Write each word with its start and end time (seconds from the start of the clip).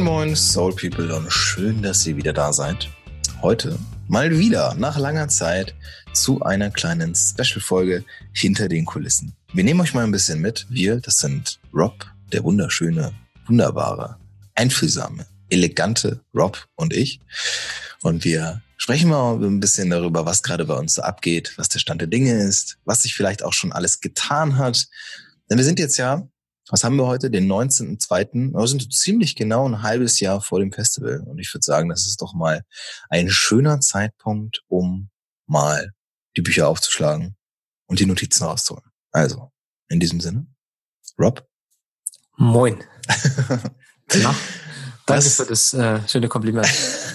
Moin 0.00 0.28
Moin 0.28 0.36
Soul 0.36 0.74
People 0.74 1.14
und 1.14 1.30
schön, 1.30 1.82
dass 1.82 2.06
ihr 2.06 2.16
wieder 2.16 2.32
da 2.32 2.54
seid. 2.54 2.88
Heute 3.42 3.78
mal 4.08 4.38
wieder 4.38 4.74
nach 4.76 4.96
langer 4.96 5.28
Zeit 5.28 5.74
zu 6.14 6.40
einer 6.40 6.70
kleinen 6.70 7.14
Special-Folge 7.14 8.04
hinter 8.32 8.68
den 8.68 8.86
Kulissen. 8.86 9.36
Wir 9.52 9.62
nehmen 9.62 9.80
euch 9.82 9.92
mal 9.92 10.04
ein 10.04 10.10
bisschen 10.10 10.40
mit. 10.40 10.66
Wir, 10.70 11.00
das 11.00 11.18
sind 11.18 11.60
Rob, 11.74 12.06
der 12.32 12.44
wunderschöne, 12.44 13.12
wunderbare, 13.46 14.16
einfühlsame, 14.54 15.26
elegante 15.50 16.20
Rob 16.34 16.66
und 16.76 16.94
ich. 16.94 17.20
Und 18.00 18.24
wir 18.24 18.62
sprechen 18.78 19.10
mal 19.10 19.34
ein 19.34 19.60
bisschen 19.60 19.90
darüber, 19.90 20.24
was 20.24 20.42
gerade 20.42 20.64
bei 20.64 20.74
uns 20.74 20.94
so 20.94 21.02
abgeht, 21.02 21.52
was 21.56 21.68
der 21.68 21.78
Stand 21.78 22.00
der 22.00 22.08
Dinge 22.08 22.42
ist, 22.42 22.78
was 22.86 23.02
sich 23.02 23.14
vielleicht 23.14 23.42
auch 23.42 23.52
schon 23.52 23.72
alles 23.72 24.00
getan 24.00 24.56
hat. 24.56 24.86
Denn 25.50 25.58
wir 25.58 25.64
sind 25.64 25.78
jetzt 25.78 25.98
ja 25.98 26.26
was 26.68 26.84
haben 26.84 26.96
wir 26.96 27.06
heute? 27.06 27.30
Den 27.30 27.50
19.2. 27.50 28.52
Wir 28.52 28.66
sind 28.66 28.92
ziemlich 28.92 29.34
genau 29.34 29.68
ein 29.68 29.82
halbes 29.82 30.20
Jahr 30.20 30.40
vor 30.40 30.60
dem 30.60 30.72
Festival. 30.72 31.20
Und 31.26 31.38
ich 31.38 31.52
würde 31.52 31.64
sagen, 31.64 31.88
das 31.88 32.06
ist 32.06 32.22
doch 32.22 32.34
mal 32.34 32.62
ein 33.08 33.28
schöner 33.28 33.80
Zeitpunkt, 33.80 34.62
um 34.68 35.10
mal 35.46 35.92
die 36.36 36.42
Bücher 36.42 36.68
aufzuschlagen 36.68 37.36
und 37.86 37.98
die 37.98 38.06
Notizen 38.06 38.44
rauszuholen. 38.44 38.90
Also, 39.10 39.50
in 39.88 39.98
diesem 39.98 40.20
Sinne, 40.20 40.46
Rob. 41.18 41.46
Moin. 42.36 42.82
Na, 44.14 44.34
danke 45.06 45.28
für 45.28 45.46
das 45.46 45.74
äh, 45.74 46.00
schöne 46.08 46.28
Kompliment. 46.28 46.68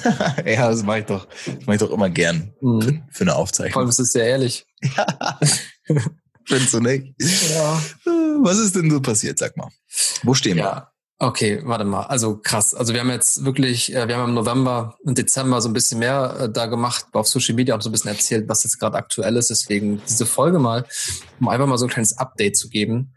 ja, 0.45 0.69
das 0.69 0.83
mache 0.83 0.99
ich 0.99 1.05
doch, 1.05 1.27
das 1.45 1.65
mache 1.65 1.75
ich 1.75 1.79
doch 1.79 1.91
immer 1.91 2.09
gern 2.09 2.53
mhm. 2.61 2.81
für, 2.81 3.03
für, 3.09 3.23
eine 3.23 3.35
Aufzeichnung. 3.35 3.73
Vor 3.73 3.81
allem 3.81 3.89
ist 3.89 3.99
es 3.99 4.11
sehr 4.11 4.27
ehrlich. 4.27 4.65
Ja. 5.87 5.97
Findest 6.47 6.73
du 6.73 6.79
nicht? 6.79 7.13
Ja. 7.51 7.81
Was 8.41 8.57
ist 8.57 8.75
denn 8.75 8.89
so 8.89 9.01
passiert, 9.01 9.39
sag 9.39 9.57
mal? 9.57 9.69
Wo 10.23 10.33
stehen 10.33 10.57
ja. 10.57 10.63
wir? 10.63 10.95
Okay, 11.17 11.61
warte 11.63 11.85
mal. 11.85 12.03
Also 12.03 12.37
krass. 12.37 12.73
Also 12.73 12.93
wir 12.93 12.99
haben 12.99 13.09
jetzt 13.09 13.45
wirklich, 13.45 13.95
äh, 13.95 14.07
wir 14.07 14.17
haben 14.17 14.29
im 14.29 14.35
November 14.35 14.97
und 15.03 15.17
Dezember 15.17 15.61
so 15.61 15.69
ein 15.69 15.73
bisschen 15.73 15.99
mehr 15.99 16.35
äh, 16.41 16.49
da 16.49 16.65
gemacht, 16.65 17.05
auf 17.13 17.27
Social 17.27 17.55
Media 17.55 17.75
auch 17.75 17.81
so 17.81 17.89
ein 17.89 17.93
bisschen 17.93 18.11
erzählt, 18.11 18.49
was 18.49 18.65
jetzt 18.65 18.79
gerade 18.79 18.97
aktuell 18.97 19.37
ist. 19.37 19.49
Deswegen 19.49 20.01
diese 20.09 20.25
Folge 20.25 20.59
mal, 20.59 20.85
um 21.39 21.47
einfach 21.47 21.67
mal 21.67 21.77
so 21.77 21.85
ein 21.85 21.91
kleines 21.91 22.17
Update 22.17 22.57
zu 22.57 22.67
geben. 22.67 23.13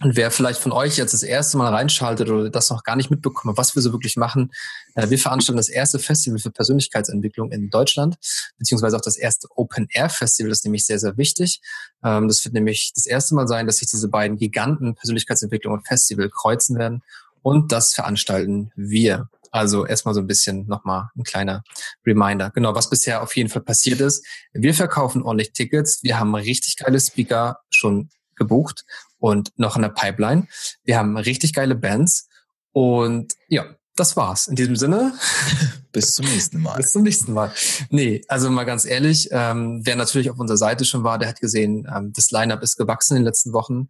Und 0.00 0.16
wer 0.16 0.30
vielleicht 0.30 0.60
von 0.60 0.70
euch 0.70 0.96
jetzt 0.96 1.12
das 1.12 1.24
erste 1.24 1.58
Mal 1.58 1.74
reinschaltet 1.74 2.30
oder 2.30 2.50
das 2.50 2.70
noch 2.70 2.84
gar 2.84 2.94
nicht 2.94 3.10
mitbekommen, 3.10 3.56
was 3.56 3.74
wir 3.74 3.82
so 3.82 3.92
wirklich 3.92 4.16
machen, 4.16 4.52
äh, 4.94 5.10
wir 5.10 5.18
veranstalten 5.18 5.56
das 5.56 5.68
erste 5.68 5.98
Festival 5.98 6.38
für 6.38 6.52
Persönlichkeitsentwicklung 6.52 7.50
in 7.50 7.68
Deutschland, 7.68 8.16
beziehungsweise 8.58 8.96
auch 8.96 9.00
das 9.00 9.16
erste 9.16 9.48
Open 9.56 9.88
Air 9.90 10.08
Festival, 10.08 10.50
das 10.50 10.58
ist 10.58 10.64
nämlich 10.64 10.86
sehr, 10.86 11.00
sehr 11.00 11.16
wichtig. 11.16 11.60
Ähm, 12.04 12.28
das 12.28 12.44
wird 12.44 12.54
nämlich 12.54 12.92
das 12.94 13.06
erste 13.06 13.34
Mal 13.34 13.48
sein, 13.48 13.66
dass 13.66 13.78
sich 13.78 13.90
diese 13.90 14.08
beiden 14.08 14.38
Giganten 14.38 14.94
Persönlichkeitsentwicklung 14.94 15.74
und 15.74 15.86
Festival 15.88 16.30
kreuzen 16.30 16.78
werden. 16.78 17.02
Und 17.42 17.72
das 17.72 17.92
veranstalten 17.92 18.70
wir. 18.76 19.28
Also 19.50 19.84
erstmal 19.86 20.14
so 20.14 20.20
ein 20.20 20.26
bisschen 20.26 20.66
nochmal 20.66 21.08
ein 21.16 21.24
kleiner 21.24 21.64
Reminder. 22.06 22.50
Genau, 22.50 22.74
was 22.74 22.90
bisher 22.90 23.22
auf 23.22 23.34
jeden 23.34 23.48
Fall 23.48 23.62
passiert 23.62 24.00
ist. 24.00 24.24
Wir 24.52 24.74
verkaufen 24.74 25.22
ordentlich 25.22 25.52
Tickets. 25.54 26.02
Wir 26.02 26.20
haben 26.20 26.34
richtig 26.34 26.76
geile 26.76 27.00
Speaker 27.00 27.58
schon 27.70 28.10
gebucht 28.36 28.84
und 29.18 29.52
noch 29.56 29.76
in 29.76 29.82
der 29.82 29.88
Pipeline. 29.90 30.46
Wir 30.84 30.98
haben 30.98 31.16
richtig 31.16 31.52
geile 31.52 31.74
Bands 31.74 32.28
und 32.72 33.34
ja, 33.48 33.66
das 33.98 34.16
war's. 34.16 34.46
In 34.46 34.54
diesem 34.54 34.76
Sinne. 34.76 35.12
Bis 35.92 36.14
zum 36.14 36.26
nächsten 36.26 36.62
Mal. 36.62 36.76
Bis 36.76 36.92
zum 36.92 37.02
nächsten 37.02 37.32
Mal. 37.32 37.52
Nee, 37.90 38.22
also 38.28 38.50
mal 38.50 38.64
ganz 38.64 38.84
ehrlich, 38.84 39.28
ähm, 39.32 39.80
wer 39.84 39.96
natürlich 39.96 40.30
auf 40.30 40.38
unserer 40.38 40.58
Seite 40.58 40.84
schon 40.84 41.02
war, 41.02 41.18
der 41.18 41.28
hat 41.28 41.40
gesehen, 41.40 41.88
ähm, 41.92 42.12
das 42.14 42.30
Lineup 42.30 42.62
ist 42.62 42.76
gewachsen 42.76 43.16
in 43.16 43.22
den 43.22 43.26
letzten 43.26 43.52
Wochen. 43.52 43.88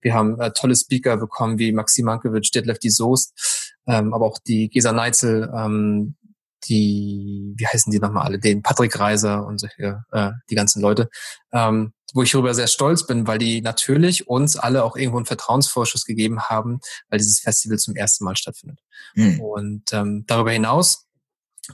Wir 0.00 0.12
haben 0.12 0.38
äh, 0.40 0.52
tolle 0.52 0.76
Speaker 0.76 1.16
bekommen 1.16 1.58
wie 1.58 1.72
Maxim 1.72 2.04
Mankiewicz, 2.04 2.50
Detlef 2.50 2.78
die 2.78 2.90
Soest, 2.90 3.74
ähm, 3.86 4.12
aber 4.12 4.26
auch 4.26 4.38
die 4.38 4.68
Gesa 4.68 4.92
Neitzel, 4.92 5.50
ähm, 5.56 6.16
die, 6.64 7.54
wie 7.56 7.66
heißen 7.66 7.90
die 7.92 7.98
nochmal 7.98 8.24
alle, 8.26 8.38
den 8.38 8.62
Patrick 8.62 8.98
Reiser 8.98 9.46
und 9.46 9.58
solche, 9.58 10.02
äh, 10.12 10.30
die 10.50 10.54
ganzen 10.54 10.80
Leute. 10.80 11.08
Ähm, 11.52 11.92
wo 12.14 12.22
ich 12.22 12.30
darüber 12.30 12.54
sehr 12.54 12.66
stolz 12.66 13.06
bin, 13.06 13.26
weil 13.26 13.38
die 13.38 13.60
natürlich 13.60 14.28
uns 14.28 14.56
alle 14.56 14.84
auch 14.84 14.96
irgendwo 14.96 15.18
einen 15.18 15.26
Vertrauensvorschuss 15.26 16.04
gegeben 16.04 16.40
haben, 16.42 16.80
weil 17.08 17.18
dieses 17.18 17.40
Festival 17.40 17.78
zum 17.78 17.94
ersten 17.96 18.24
Mal 18.24 18.36
stattfindet. 18.36 18.80
Mhm. 19.14 19.40
Und 19.40 19.92
ähm, 19.92 20.24
darüber 20.26 20.52
hinaus 20.52 21.06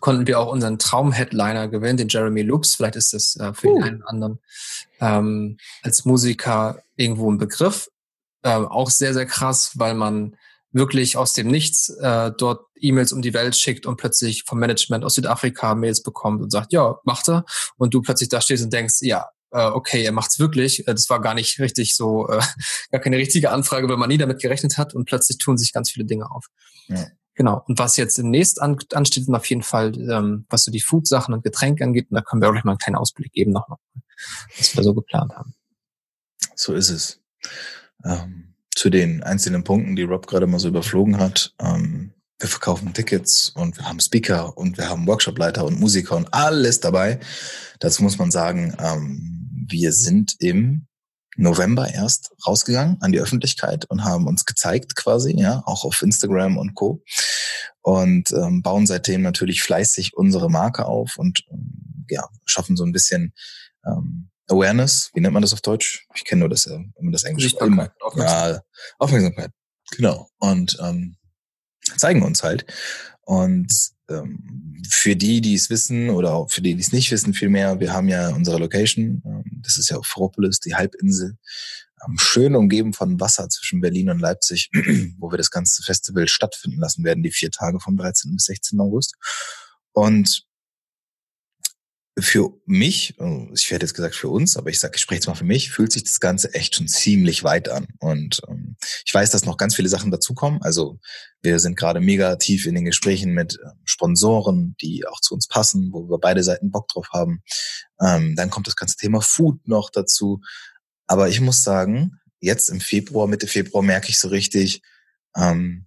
konnten 0.00 0.26
wir 0.26 0.40
auch 0.40 0.50
unseren 0.50 0.78
Traum-Headliner 0.78 1.68
gewinnen, 1.68 1.98
den 1.98 2.08
Jeremy 2.08 2.42
Loops. 2.42 2.74
Vielleicht 2.74 2.96
ist 2.96 3.12
das 3.12 3.36
äh, 3.36 3.52
für 3.52 3.68
uh. 3.68 3.74
den 3.74 3.82
einen 3.84 3.96
oder 3.96 4.08
anderen 4.08 4.38
ähm, 5.00 5.56
als 5.82 6.04
Musiker 6.04 6.82
irgendwo 6.96 7.30
ein 7.30 7.38
Begriff. 7.38 7.88
Äh, 8.42 8.54
auch 8.54 8.90
sehr, 8.90 9.12
sehr 9.12 9.26
krass, 9.26 9.72
weil 9.74 9.94
man 9.94 10.36
wirklich 10.72 11.16
aus 11.16 11.32
dem 11.34 11.48
Nichts 11.48 11.90
äh, 12.00 12.32
dort 12.36 12.66
E-Mails 12.80 13.12
um 13.12 13.22
die 13.22 13.34
Welt 13.34 13.56
schickt 13.56 13.86
und 13.86 13.96
plötzlich 13.96 14.44
vom 14.44 14.58
Management 14.58 15.04
aus 15.04 15.14
Südafrika 15.14 15.74
Mails 15.74 16.02
bekommt 16.02 16.42
und 16.42 16.50
sagt, 16.50 16.72
ja, 16.72 16.98
macht 17.04 17.28
er. 17.28 17.44
Und 17.76 17.94
du 17.94 18.02
plötzlich 18.02 18.28
da 18.28 18.40
stehst 18.40 18.64
und 18.64 18.72
denkst, 18.72 18.96
ja, 19.00 19.28
äh, 19.52 19.66
okay, 19.66 20.02
er 20.02 20.12
macht's 20.12 20.38
wirklich. 20.38 20.86
Äh, 20.88 20.94
das 20.94 21.08
war 21.10 21.20
gar 21.20 21.34
nicht 21.34 21.60
richtig 21.60 21.94
so, 21.94 22.28
äh, 22.28 22.40
gar 22.90 23.00
keine 23.00 23.18
richtige 23.18 23.50
Anfrage, 23.50 23.88
weil 23.88 23.96
man 23.96 24.08
nie 24.08 24.18
damit 24.18 24.40
gerechnet 24.40 24.78
hat 24.78 24.94
und 24.94 25.04
plötzlich 25.04 25.38
tun 25.38 25.58
sich 25.58 25.72
ganz 25.72 25.90
viele 25.90 26.06
Dinge 26.06 26.30
auf. 26.30 26.46
Ja. 26.88 27.06
Genau. 27.34 27.62
Und 27.66 27.78
was 27.78 27.96
jetzt 27.96 28.18
demnächst 28.18 28.60
an, 28.60 28.76
ansteht, 28.92 29.22
ist 29.22 29.34
auf 29.34 29.46
jeden 29.46 29.62
Fall, 29.62 29.96
ähm, 30.10 30.44
was 30.50 30.64
so 30.64 30.70
die 30.70 30.80
Food-Sachen 30.80 31.32
und 31.32 31.42
Getränke 31.42 31.82
angeht, 31.84 32.10
und 32.10 32.16
da 32.16 32.20
können 32.20 32.42
wir 32.42 32.48
auch 32.50 32.64
mal 32.64 32.72
einen 32.72 32.78
kleinen 32.78 32.96
Ausblick 32.96 33.32
geben 33.32 33.52
noch, 33.52 33.66
was 34.58 34.76
wir 34.76 34.82
so 34.82 34.92
geplant 34.92 35.32
haben. 35.34 35.54
So 36.54 36.74
ist 36.74 36.90
es. 36.90 37.20
Ähm, 38.04 38.51
zu 38.74 38.90
den 38.90 39.22
einzelnen 39.22 39.64
Punkten, 39.64 39.96
die 39.96 40.02
Rob 40.02 40.26
gerade 40.26 40.46
mal 40.46 40.58
so 40.58 40.68
überflogen 40.68 41.18
hat. 41.18 41.54
Ähm, 41.60 42.12
wir 42.38 42.48
verkaufen 42.48 42.92
Tickets 42.92 43.50
und 43.54 43.76
wir 43.78 43.84
haben 43.84 44.00
Speaker 44.00 44.56
und 44.56 44.76
wir 44.76 44.88
haben 44.88 45.06
Workshopleiter 45.06 45.64
und 45.64 45.78
Musiker 45.78 46.16
und 46.16 46.32
alles 46.34 46.80
dabei. 46.80 47.20
Dazu 47.78 48.02
muss 48.02 48.18
man 48.18 48.30
sagen, 48.30 48.74
ähm, 48.80 49.66
wir 49.68 49.92
sind 49.92 50.34
im 50.40 50.86
November 51.36 51.88
erst 51.88 52.32
rausgegangen 52.46 53.00
an 53.00 53.12
die 53.12 53.20
Öffentlichkeit 53.20 53.86
und 53.86 54.04
haben 54.04 54.26
uns 54.26 54.44
gezeigt 54.44 54.96
quasi, 54.96 55.34
ja, 55.38 55.62
auch 55.66 55.84
auf 55.84 56.02
Instagram 56.02 56.58
und 56.58 56.74
Co. 56.74 57.02
Und 57.80 58.32
ähm, 58.32 58.62
bauen 58.62 58.86
seitdem 58.86 59.22
natürlich 59.22 59.62
fleißig 59.62 60.14
unsere 60.14 60.50
Marke 60.50 60.86
auf 60.86 61.16
und 61.16 61.44
ähm, 61.50 62.06
ja, 62.10 62.28
schaffen 62.44 62.76
so 62.76 62.84
ein 62.84 62.92
bisschen 62.92 63.32
ähm, 63.86 64.31
Awareness, 64.52 65.10
wie 65.14 65.20
nennt 65.20 65.34
man 65.34 65.42
das 65.42 65.52
auf 65.52 65.60
Deutsch? 65.60 66.06
Ich 66.14 66.24
kenne 66.24 66.40
nur 66.40 66.48
das, 66.48 66.66
äh, 66.66 66.78
immer 66.98 67.12
das 67.12 67.24
Englische. 67.24 67.56
Immer. 67.60 67.92
Aufmerksamkeit. 68.00 68.54
Ja, 68.54 68.62
Aufmerksamkeit. 68.98 69.50
Genau. 69.96 70.28
Und 70.38 70.78
ähm, 70.80 71.16
zeigen 71.96 72.22
uns 72.22 72.42
halt. 72.42 72.64
Und 73.22 73.72
ähm, 74.08 74.82
für 74.88 75.16
die, 75.16 75.40
die 75.40 75.54
es 75.54 75.70
wissen 75.70 76.10
oder 76.10 76.34
auch 76.34 76.50
für 76.50 76.60
die, 76.60 76.74
die 76.74 76.80
es 76.80 76.92
nicht 76.92 77.10
wissen, 77.10 77.34
vielmehr, 77.34 77.80
wir 77.80 77.92
haben 77.92 78.08
ja 78.08 78.30
unsere 78.30 78.58
Location, 78.58 79.22
ähm, 79.24 79.44
das 79.62 79.78
ist 79.78 79.90
ja 79.90 79.96
auf 79.96 80.06
Fropolis, 80.06 80.60
die 80.60 80.74
Halbinsel, 80.74 81.36
ähm, 82.04 82.16
schön 82.18 82.56
umgeben 82.56 82.92
von 82.92 83.20
Wasser 83.20 83.48
zwischen 83.48 83.80
Berlin 83.80 84.10
und 84.10 84.18
Leipzig, 84.18 84.70
wo 85.18 85.30
wir 85.30 85.38
das 85.38 85.50
ganze 85.50 85.82
Festival 85.82 86.28
stattfinden 86.28 86.80
lassen 86.80 87.04
werden, 87.04 87.22
die 87.22 87.30
vier 87.30 87.50
Tage 87.50 87.80
vom 87.80 87.96
13. 87.96 88.34
bis 88.34 88.44
16. 88.44 88.80
August. 88.80 89.14
Und 89.92 90.44
für 92.18 92.52
mich, 92.66 93.14
oh, 93.18 93.48
ich 93.54 93.70
werde 93.70 93.86
jetzt 93.86 93.94
gesagt 93.94 94.14
für 94.14 94.28
uns, 94.28 94.58
aber 94.58 94.68
ich 94.68 94.78
sage, 94.78 94.96
ich 94.96 95.00
spreche 95.00 95.20
jetzt 95.20 95.28
mal 95.28 95.34
für 95.34 95.44
mich, 95.44 95.70
fühlt 95.70 95.92
sich 95.92 96.04
das 96.04 96.20
Ganze 96.20 96.52
echt 96.52 96.74
schon 96.74 96.86
ziemlich 96.86 97.42
weit 97.42 97.70
an. 97.70 97.86
Und 98.00 98.42
ähm, 98.48 98.76
ich 99.06 99.14
weiß, 99.14 99.30
dass 99.30 99.46
noch 99.46 99.56
ganz 99.56 99.74
viele 99.74 99.88
Sachen 99.88 100.10
dazukommen. 100.10 100.60
Also 100.62 100.98
wir 101.40 101.58
sind 101.58 101.76
gerade 101.76 102.00
mega 102.00 102.36
tief 102.36 102.66
in 102.66 102.74
den 102.74 102.84
Gesprächen 102.84 103.32
mit 103.32 103.54
äh, 103.54 103.68
Sponsoren, 103.84 104.76
die 104.82 105.06
auch 105.06 105.20
zu 105.20 105.32
uns 105.32 105.48
passen, 105.48 105.90
wo 105.92 106.10
wir 106.10 106.18
beide 106.18 106.42
Seiten 106.42 106.70
Bock 106.70 106.88
drauf 106.88 107.08
haben. 107.12 107.42
Ähm, 108.00 108.36
dann 108.36 108.50
kommt 108.50 108.66
das 108.66 108.76
ganze 108.76 108.96
Thema 108.96 109.22
Food 109.22 109.66
noch 109.66 109.88
dazu. 109.88 110.42
Aber 111.06 111.30
ich 111.30 111.40
muss 111.40 111.64
sagen, 111.64 112.20
jetzt 112.40 112.68
im 112.68 112.80
Februar, 112.80 113.26
Mitte 113.26 113.46
Februar 113.46 113.82
merke 113.82 114.10
ich 114.10 114.18
so 114.18 114.28
richtig, 114.28 114.82
ähm, 115.34 115.86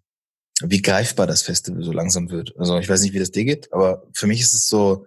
wie 0.62 0.82
greifbar 0.82 1.28
das 1.28 1.44
Festival 1.44 1.84
so 1.84 1.92
langsam 1.92 2.32
wird. 2.32 2.56
Also 2.58 2.80
ich 2.80 2.90
weiß 2.90 3.02
nicht, 3.02 3.14
wie 3.14 3.20
das 3.20 3.32
dir 3.32 3.46
geht, 3.46 3.72
aber 3.74 4.08
für 4.14 4.26
mich 4.26 4.42
ist 4.42 4.54
es 4.54 4.68
so, 4.68 5.06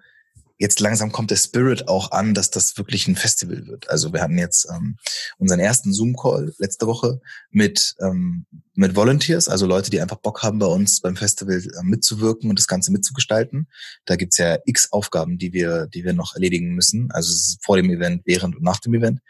jetzt 0.59 0.81
langsam 0.81 1.13
kommt 1.13 1.31
der 1.31 1.37
Spirit 1.37 1.89
auch 1.89 2.11
an, 2.11 2.35
dass 2.35 2.51
das 2.51 2.77
wirklich 2.77 3.07
ein 3.07 3.17
Festival 3.17 3.67
wird. 3.67 3.89
Also 3.89 4.13
wir 4.13 4.21
hatten 4.21 4.39
jetzt 4.39 4.69
ähm, 4.71 4.99
unseren 5.39 5.61
ersten 5.61 5.93
Zoom-Call 5.93 6.53
letzte 6.59 6.87
Woche 6.87 7.21
mit, 7.51 7.95
ähm, 8.01 8.45
mit 8.75 8.97
Volunteers, 8.97 9.49
also 9.49 9.67
Leute, 9.67 9.91
die 9.91 10.01
einfach 10.01 10.19
Bock 10.19 10.43
haben, 10.43 10.59
bei 10.59 10.67
uns 10.67 11.01
beim 11.01 11.17
Festival 11.17 11.57
äh, 11.57 11.83
mitzuwirken 11.83 12.51
und 12.51 12.59
das 12.59 12.67
Ganze 12.67 12.93
mitzugestalten. 12.93 13.69
Da 14.05 14.17
gibt's 14.17 14.39
ja 14.39 14.59
x 14.67 14.93
Aufgaben, 14.93 15.39
die 15.39 15.53
wir, 15.53 15.87
die 15.87 16.05
wir 16.05 16.13
noch 16.13 16.35
erledigen 16.35 16.75
müssen. 16.75 17.11
Also 17.13 17.57
vor 17.63 17.77
dem 17.77 17.91
Event, 17.91 18.23
während 18.25 18.57
und 18.57 18.63
nach 18.63 18.81
dem 18.81 18.95
Event 18.95 19.21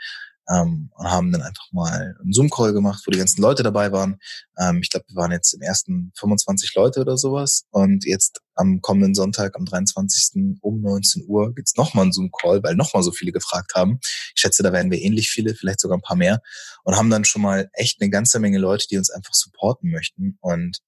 ähm, 0.50 0.90
und 0.94 1.10
haben 1.10 1.30
dann 1.32 1.42
einfach 1.42 1.66
mal 1.72 2.16
einen 2.20 2.32
Zoom-Call 2.32 2.72
gemacht, 2.72 3.02
wo 3.06 3.10
die 3.10 3.18
ganzen 3.18 3.42
Leute 3.42 3.62
dabei 3.62 3.92
waren. 3.92 4.18
Ähm, 4.58 4.80
ich 4.82 4.90
glaube, 4.90 5.06
wir 5.08 5.16
waren 5.16 5.32
jetzt 5.32 5.52
im 5.52 5.60
ersten 5.60 6.12
25 6.16 6.74
Leute 6.74 7.00
oder 7.00 7.16
sowas. 7.16 7.64
Und 7.70 8.04
jetzt 8.04 8.40
am 8.54 8.80
kommenden 8.80 9.14
Sonntag, 9.14 9.56
am 9.56 9.64
23. 9.64 10.58
um 10.60 10.80
19 10.80 11.24
Uhr, 11.26 11.54
gibt's 11.54 11.76
nochmal 11.76 12.04
einen 12.04 12.12
Zoom-Call, 12.12 12.62
weil 12.62 12.74
nochmal 12.74 13.02
so 13.02 13.12
viele 13.12 13.32
gefragt 13.32 13.72
haben. 13.74 13.98
Ich 14.02 14.40
schätze, 14.40 14.62
da 14.62 14.72
werden 14.72 14.90
wir 14.90 15.00
ähnlich 15.00 15.30
viele, 15.30 15.54
vielleicht 15.54 15.80
sogar 15.80 15.98
ein 15.98 16.02
paar 16.02 16.16
mehr. 16.16 16.40
Und 16.84 16.96
haben 16.96 17.10
dann 17.10 17.24
schon 17.24 17.42
mal 17.42 17.68
echt 17.74 18.00
eine 18.00 18.10
ganze 18.10 18.40
Menge 18.40 18.58
Leute, 18.58 18.86
die 18.90 18.98
uns 18.98 19.10
einfach 19.10 19.34
supporten 19.34 19.90
möchten. 19.90 20.38
Und 20.40 20.78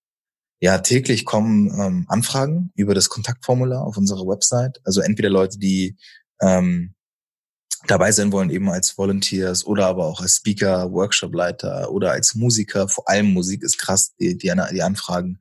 ja, 0.63 0.79
täglich 0.79 1.25
kommen 1.25 1.69
ähm, 1.81 2.05
Anfragen 2.09 2.71
über 2.75 2.95
das 2.95 3.09
Kontaktformular 3.09 3.83
auf 3.83 3.97
unserer 3.97 4.27
Website. 4.27 4.79
Also 4.85 5.01
entweder 5.01 5.31
Leute, 5.31 5.59
die 5.59 5.97
ähm, 6.41 6.95
dabei 7.87 8.13
sein 8.13 8.33
wollen, 8.33 8.51
eben 8.51 8.69
als 8.71 8.97
Volunteers 8.97 9.65
oder 9.65 9.87
aber 9.87 10.07
auch 10.07 10.21
als 10.21 10.37
Speaker, 10.37 10.93
Workshopleiter 10.93 11.91
oder 11.91 12.13
als 12.13 12.35
Musiker. 12.35 12.89
Vor 12.89 13.09
allem 13.09 13.33
Musik 13.33 13.63
ist 13.63 13.79
krass, 13.79 14.15
die, 14.17 14.37
die, 14.37 14.53
die 14.73 14.83
Anfragen. 14.83 15.41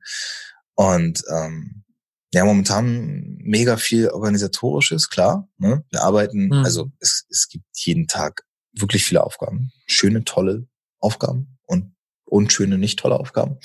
Und 0.74 1.22
ähm, 1.30 1.84
ja, 2.32 2.44
momentan 2.44 3.36
mega 3.42 3.76
viel 3.76 4.08
organisatorisches, 4.08 5.10
klar. 5.10 5.48
Ne? 5.58 5.84
Wir 5.90 6.02
arbeiten, 6.02 6.46
mhm. 6.46 6.64
also 6.64 6.90
es, 7.00 7.26
es 7.28 7.48
gibt 7.48 7.64
jeden 7.74 8.06
Tag 8.06 8.44
wirklich 8.72 9.04
viele 9.04 9.24
Aufgaben. 9.24 9.72
Schöne, 9.86 10.24
tolle 10.24 10.66
Aufgaben 11.00 11.58
und 11.66 11.92
unschöne, 12.24 12.78
nicht 12.78 12.98
tolle 12.98 13.18
Aufgaben. 13.18 13.58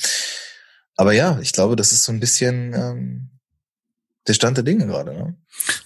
Aber 0.95 1.13
ja, 1.13 1.39
ich 1.41 1.53
glaube, 1.53 1.75
das 1.75 1.91
ist 1.91 2.03
so 2.03 2.11
ein 2.11 2.19
bisschen 2.19 2.73
ähm, 2.73 3.34
der 4.27 4.33
Stand 4.33 4.57
der 4.57 4.63
Dinge 4.63 4.87
gerade. 4.87 5.13
Ne? 5.13 5.35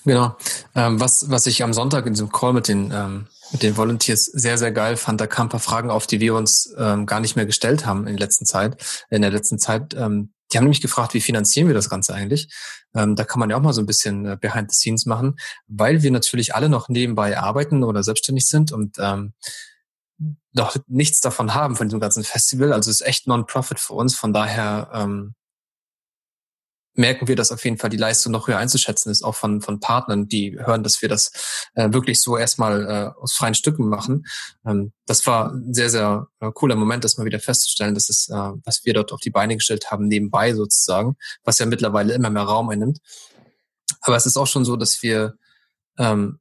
Genau. 0.06 0.36
Ähm, 0.76 1.00
was, 1.00 1.30
was 1.30 1.46
ich 1.46 1.64
am 1.64 1.74
Sonntag 1.74 2.06
in 2.06 2.14
diesem 2.14 2.32
Call 2.32 2.54
mit 2.54 2.68
den, 2.68 2.92
ähm, 2.92 3.28
mit 3.52 3.64
den 3.64 3.78
Volunteers 3.78 4.26
sehr, 4.26 4.58
sehr 4.58 4.72
geil 4.72 4.98
fand, 4.98 5.20
da 5.20 5.28
kamen 5.28 5.48
ein 5.48 5.52
paar 5.52 5.60
Fragen 5.60 5.90
auf, 5.90 6.08
die 6.08 6.20
wir 6.20 6.36
uns 6.36 6.74
ähm, 6.78 7.06
gar 7.06 7.20
nicht 7.20 7.36
mehr 7.36 7.46
gestellt 7.46 7.86
haben 7.86 8.08
in 8.08 8.18
der 8.18 8.26
letzten 8.26 8.46
Zeit. 8.46 9.06
In 9.10 9.22
der 9.22 9.32
letzten 9.32 9.60
Zeit, 9.60 9.94
ähm, 9.94 10.34
die 10.52 10.58
haben 10.58 10.66
nämlich 10.66 10.82
gefragt, 10.82 11.14
wie 11.14 11.22
finanzieren 11.22 11.68
wir 11.68 11.76
das 11.76 11.90
Ganze 11.90 12.14
eigentlich? 12.14 12.50
Ähm, 12.96 13.16
da 13.16 13.24
kann 13.24 13.40
man 13.40 13.50
ja 13.50 13.58
auch 13.58 13.62
mal 13.62 13.74
so 13.74 13.82
ein 13.82 13.86
bisschen 13.86 14.26
äh, 14.26 14.38
behind 14.40 14.72
the 14.72 14.76
scenes 14.76 15.06
machen, 15.06 15.36
weil 15.68 16.02
wir 16.02 16.12
natürlich 16.12 16.56
alle 16.56 16.70
noch 16.70 16.90
nebenbei 16.90 17.38
arbeiten 17.38 17.84
oder 17.84 18.04
selbstständig 18.04 18.48
sind 18.48 18.72
und 18.72 18.98
ähm, 19.00 19.34
noch 20.54 20.76
nichts 20.88 21.22
davon 21.22 21.54
haben 21.54 21.76
von 21.76 21.88
diesem 21.88 22.00
ganzen 22.00 22.24
Festival. 22.24 22.74
Also 22.74 22.90
es 22.90 23.02
ist 23.02 23.08
echt 23.08 23.28
Non-Profit 23.28 23.80
für 23.80 23.94
uns. 23.94 24.16
Von 24.16 24.34
daher 24.34 24.90
ähm, 24.94 25.36
merken 27.00 27.30
wir, 27.30 27.36
dass 27.38 27.52
auf 27.52 27.64
jeden 27.64 27.78
Fall 27.78 27.90
die 27.90 27.98
Leistung 27.98 28.34
noch 28.34 28.48
höher 28.48 28.58
einzuschätzen 28.58 29.10
ist, 29.10 29.24
auch 29.24 29.36
von, 29.36 29.62
von 29.62 29.80
Partnern, 29.80 30.28
die 30.28 30.60
hören, 30.60 30.84
dass 30.84 31.02
wir 31.02 31.08
das 31.08 31.32
äh, 31.74 31.92
wirklich 31.94 32.22
so 32.22 32.38
erstmal 32.38 32.86
äh, 32.86 33.22
aus 33.22 33.34
freien 33.34 33.56
Stücken 33.56 33.88
machen. 33.88 34.26
Ähm, 34.66 34.92
das 35.06 35.26
war 35.26 35.54
ein 35.54 35.74
sehr, 35.74 35.90
sehr 35.90 36.28
äh, 36.42 36.52
cooler 36.54 36.76
Moment, 36.76 37.06
das 37.06 37.18
mal 37.18 37.26
wieder 37.26 37.40
festzustellen, 37.40 37.96
dass 37.96 38.10
es, 38.10 38.28
äh, 38.28 38.52
was 38.66 38.84
wir 38.84 38.94
dort 38.94 39.14
auf 39.14 39.22
die 39.22 39.30
Beine 39.30 39.56
gestellt 39.56 39.90
haben, 39.90 40.08
nebenbei 40.08 40.54
sozusagen, 40.54 41.16
was 41.44 41.58
ja 41.58 41.66
mittlerweile 41.66 42.14
immer 42.14 42.30
mehr 42.30 42.44
Raum 42.44 42.70
einnimmt. 42.70 43.00
Aber 44.02 44.18
es 44.18 44.26
ist 44.26 44.38
auch 44.38 44.48
schon 44.48 44.66
so, 44.66 44.76
dass 44.76 45.02
wir 45.02 45.36
ähm, 45.98 46.40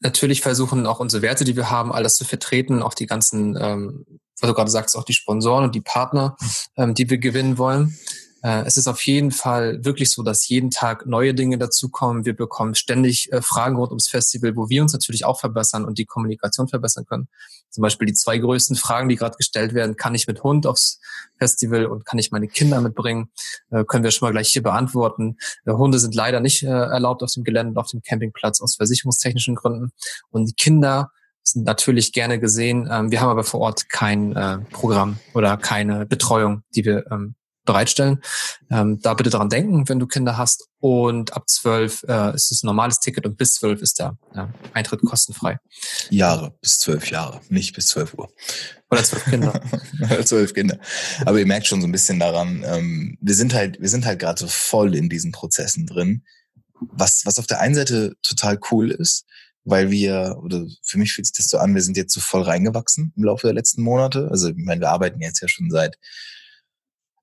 natürlich 0.00 0.40
versuchen, 0.40 0.86
auch 0.86 0.98
unsere 0.98 1.22
Werte, 1.22 1.44
die 1.44 1.54
wir 1.54 1.70
haben, 1.70 1.92
alles 1.92 2.16
zu 2.16 2.24
vertreten, 2.24 2.82
auch 2.82 2.94
die 2.94 3.06
ganzen, 3.06 3.56
ähm, 3.56 4.04
was 4.40 4.48
du 4.48 4.54
gerade 4.54 4.70
sagst, 4.70 4.96
auch 4.96 5.04
die 5.04 5.12
Sponsoren 5.12 5.64
und 5.64 5.76
die 5.76 5.80
Partner, 5.80 6.36
ähm, 6.76 6.94
die 6.94 7.08
wir 7.08 7.18
gewinnen 7.18 7.56
wollen. 7.56 7.96
Äh, 8.44 8.64
es 8.66 8.76
ist 8.76 8.86
auf 8.88 9.00
jeden 9.06 9.30
Fall 9.30 9.82
wirklich 9.86 10.10
so, 10.12 10.22
dass 10.22 10.46
jeden 10.48 10.70
Tag 10.70 11.06
neue 11.06 11.32
Dinge 11.32 11.56
dazukommen. 11.56 12.26
Wir 12.26 12.36
bekommen 12.36 12.74
ständig 12.74 13.32
äh, 13.32 13.40
Fragen 13.40 13.76
rund 13.76 13.90
ums 13.90 14.08
Festival, 14.08 14.54
wo 14.54 14.68
wir 14.68 14.82
uns 14.82 14.92
natürlich 14.92 15.24
auch 15.24 15.40
verbessern 15.40 15.86
und 15.86 15.96
die 15.96 16.04
Kommunikation 16.04 16.68
verbessern 16.68 17.06
können. 17.06 17.28
Zum 17.70 17.80
Beispiel 17.80 18.06
die 18.06 18.12
zwei 18.12 18.36
größten 18.36 18.76
Fragen, 18.76 19.08
die 19.08 19.16
gerade 19.16 19.38
gestellt 19.38 19.72
werden, 19.72 19.96
kann 19.96 20.14
ich 20.14 20.26
mit 20.26 20.42
Hund 20.42 20.66
aufs 20.66 21.00
Festival 21.38 21.86
und 21.86 22.04
kann 22.04 22.18
ich 22.18 22.32
meine 22.32 22.46
Kinder 22.46 22.82
mitbringen? 22.82 23.30
Äh, 23.70 23.84
können 23.84 24.04
wir 24.04 24.10
schon 24.10 24.26
mal 24.26 24.32
gleich 24.32 24.50
hier 24.50 24.62
beantworten. 24.62 25.38
Hunde 25.66 25.98
sind 25.98 26.14
leider 26.14 26.40
nicht 26.40 26.64
erlaubt 26.64 27.22
auf 27.22 27.32
dem 27.32 27.44
Gelände 27.44 27.70
und 27.70 27.78
auf 27.78 27.88
dem 27.88 28.02
Campingplatz 28.02 28.60
aus 28.60 28.76
versicherungstechnischen 28.76 29.54
Gründen. 29.54 29.92
Und 30.30 30.50
die 30.50 30.54
Kinder 30.54 31.10
sind 31.42 31.64
natürlich 31.64 32.12
gerne 32.12 32.38
gesehen. 32.38 32.88
Ähm, 32.90 33.10
wir 33.10 33.22
haben 33.22 33.30
aber 33.30 33.44
vor 33.44 33.60
Ort 33.60 33.88
kein 33.88 34.66
Programm 34.70 35.18
oder 35.32 35.56
keine 35.56 36.04
Betreuung, 36.04 36.62
die 36.74 36.84
wir 36.84 37.10
ähm, 37.10 37.36
bereitstellen. 37.64 38.20
Ähm, 38.70 39.00
da 39.00 39.14
bitte 39.14 39.30
daran 39.30 39.48
denken, 39.48 39.88
wenn 39.88 39.98
du 39.98 40.06
Kinder 40.06 40.36
hast. 40.36 40.68
Und 40.80 41.32
ab 41.32 41.48
zwölf 41.48 42.04
äh, 42.08 42.34
ist 42.34 42.52
es 42.52 42.62
ein 42.62 42.66
normales 42.66 43.00
Ticket 43.00 43.24
und 43.24 43.38
bis 43.38 43.54
zwölf 43.54 43.80
ist 43.80 43.98
der 43.98 44.18
äh, 44.34 44.46
Eintritt 44.74 45.00
kostenfrei. 45.00 45.58
Jahre, 46.10 46.54
bis 46.60 46.78
zwölf 46.78 47.10
Jahre, 47.10 47.40
nicht 47.48 47.74
bis 47.74 47.86
zwölf 47.88 48.14
Uhr. 48.14 48.30
Oder 48.90 49.02
zwölf 49.02 49.24
Kinder. 49.24 49.60
Oder 50.02 50.26
zwölf 50.26 50.52
Kinder. 50.52 50.78
Aber 51.24 51.38
ihr 51.38 51.46
merkt 51.46 51.66
schon 51.66 51.80
so 51.80 51.88
ein 51.88 51.92
bisschen 51.92 52.20
daran, 52.20 52.62
ähm, 52.66 53.16
wir 53.20 53.34
sind 53.34 53.54
halt, 53.54 53.80
wir 53.80 53.88
sind 53.88 54.04
halt 54.04 54.18
gerade 54.18 54.38
so 54.38 54.46
voll 54.46 54.94
in 54.94 55.08
diesen 55.08 55.32
Prozessen 55.32 55.86
drin. 55.86 56.22
Was, 56.92 57.22
was 57.24 57.38
auf 57.38 57.46
der 57.46 57.60
einen 57.60 57.74
Seite 57.74 58.14
total 58.22 58.58
cool 58.70 58.90
ist, 58.90 59.24
weil 59.64 59.90
wir, 59.90 60.36
oder 60.42 60.66
für 60.82 60.98
mich 60.98 61.12
fühlt 61.12 61.26
sich 61.26 61.36
das 61.36 61.48
so 61.48 61.58
an, 61.58 61.74
wir 61.74 61.82
sind 61.82 61.96
jetzt 61.96 62.12
so 62.12 62.20
voll 62.20 62.42
reingewachsen 62.42 63.12
im 63.16 63.24
Laufe 63.24 63.46
der 63.46 63.54
letzten 63.54 63.82
Monate. 63.82 64.28
Also 64.30 64.50
ich 64.50 64.56
meine, 64.56 64.82
wir 64.82 64.90
arbeiten 64.90 65.22
jetzt 65.22 65.40
ja 65.40 65.48
schon 65.48 65.70
seit 65.70 65.96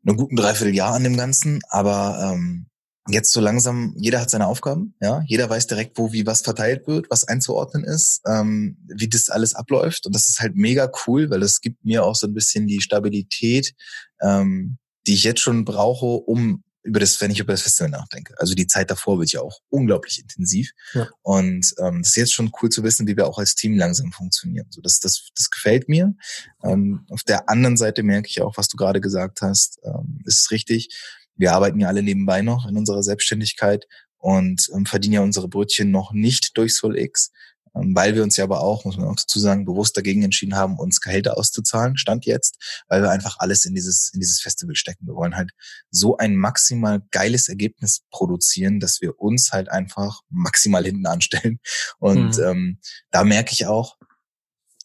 einem 0.05 0.17
guten 0.17 0.35
Dreivierteljahr 0.35 0.93
an 0.93 1.03
dem 1.03 1.17
Ganzen, 1.17 1.61
aber 1.69 2.33
ähm, 2.33 2.67
jetzt 3.07 3.31
so 3.31 3.41
langsam, 3.41 3.93
jeder 3.97 4.21
hat 4.21 4.29
seine 4.29 4.47
Aufgaben, 4.47 4.95
ja, 5.01 5.23
jeder 5.25 5.49
weiß 5.49 5.67
direkt, 5.67 5.97
wo 5.97 6.11
wie 6.11 6.25
was 6.25 6.41
verteilt 6.41 6.87
wird, 6.87 7.09
was 7.09 7.27
einzuordnen 7.27 7.83
ist, 7.83 8.21
ähm, 8.27 8.77
wie 8.87 9.09
das 9.09 9.29
alles 9.29 9.55
abläuft. 9.55 10.05
Und 10.05 10.15
das 10.15 10.29
ist 10.29 10.39
halt 10.39 10.55
mega 10.55 10.91
cool, 11.05 11.29
weil 11.29 11.41
es 11.41 11.61
gibt 11.61 11.83
mir 11.83 12.03
auch 12.03 12.15
so 12.15 12.27
ein 12.27 12.33
bisschen 12.33 12.67
die 12.67 12.81
Stabilität, 12.81 13.73
ähm, 14.21 14.77
die 15.07 15.13
ich 15.13 15.23
jetzt 15.23 15.41
schon 15.41 15.65
brauche, 15.65 16.05
um 16.05 16.63
über 16.83 16.99
das, 16.99 17.19
wenn 17.21 17.31
ich 17.31 17.39
über 17.39 17.53
das 17.53 17.61
Festival 17.61 17.89
nachdenke. 17.89 18.33
Also 18.37 18.55
die 18.55 18.67
Zeit 18.67 18.89
davor 18.89 19.19
wird 19.19 19.31
ja 19.31 19.41
auch 19.41 19.59
unglaublich 19.69 20.19
intensiv. 20.19 20.71
Ja. 20.93 21.07
Und 21.21 21.73
ähm, 21.79 22.01
das 22.01 22.09
ist 22.09 22.15
jetzt 22.15 22.33
schon 22.33 22.51
cool 22.61 22.69
zu 22.69 22.83
wissen, 22.83 23.07
wie 23.07 23.15
wir 23.15 23.27
auch 23.27 23.37
als 23.37 23.55
Team 23.55 23.77
langsam 23.77 24.11
funktionieren. 24.11 24.67
So, 24.69 24.81
das, 24.81 24.99
das, 24.99 25.29
das 25.35 25.49
gefällt 25.49 25.89
mir. 25.89 26.15
Ähm, 26.63 27.05
auf 27.09 27.23
der 27.23 27.49
anderen 27.49 27.77
Seite 27.77 28.03
merke 28.03 28.27
ich 28.29 28.41
auch, 28.41 28.57
was 28.57 28.67
du 28.67 28.77
gerade 28.77 29.01
gesagt 29.01 29.41
hast, 29.41 29.79
ähm, 29.83 30.21
ist 30.25 30.51
richtig. 30.51 30.89
Wir 31.35 31.53
arbeiten 31.53 31.79
ja 31.79 31.87
alle 31.87 32.03
nebenbei 32.03 32.41
noch 32.41 32.67
in 32.67 32.77
unserer 32.77 33.03
Selbstständigkeit 33.03 33.87
und 34.17 34.69
ähm, 34.75 34.85
verdienen 34.85 35.13
ja 35.13 35.21
unsere 35.21 35.47
Brötchen 35.47 35.91
noch 35.91 36.13
nicht 36.13 36.57
durch 36.57 36.75
SolX, 36.75 37.31
weil 37.73 38.15
wir 38.15 38.23
uns 38.23 38.37
ja 38.37 38.43
aber 38.43 38.61
auch, 38.61 38.85
muss 38.85 38.97
man 38.97 39.07
auch 39.07 39.15
dazu 39.15 39.39
sagen, 39.39 39.65
bewusst 39.65 39.95
dagegen 39.95 40.23
entschieden 40.23 40.55
haben, 40.55 40.77
uns 40.77 41.01
Gehälter 41.01 41.37
auszuzahlen, 41.37 41.97
stand 41.97 42.25
jetzt, 42.25 42.83
weil 42.87 43.01
wir 43.01 43.11
einfach 43.11 43.37
alles 43.39 43.65
in 43.65 43.73
dieses, 43.73 44.11
in 44.13 44.19
dieses 44.19 44.41
Festival 44.41 44.75
stecken. 44.75 45.07
Wir 45.07 45.15
wollen 45.15 45.35
halt 45.35 45.51
so 45.89 46.17
ein 46.17 46.35
maximal 46.35 47.01
geiles 47.11 47.49
Ergebnis 47.49 48.01
produzieren, 48.11 48.79
dass 48.79 49.01
wir 49.01 49.19
uns 49.19 49.51
halt 49.51 49.69
einfach 49.69 50.21
maximal 50.29 50.83
hinten 50.83 51.05
anstellen. 51.05 51.59
Und 51.99 52.37
mhm. 52.37 52.43
ähm, 52.43 52.79
da 53.11 53.23
merke 53.23 53.53
ich 53.53 53.65
auch, 53.65 53.97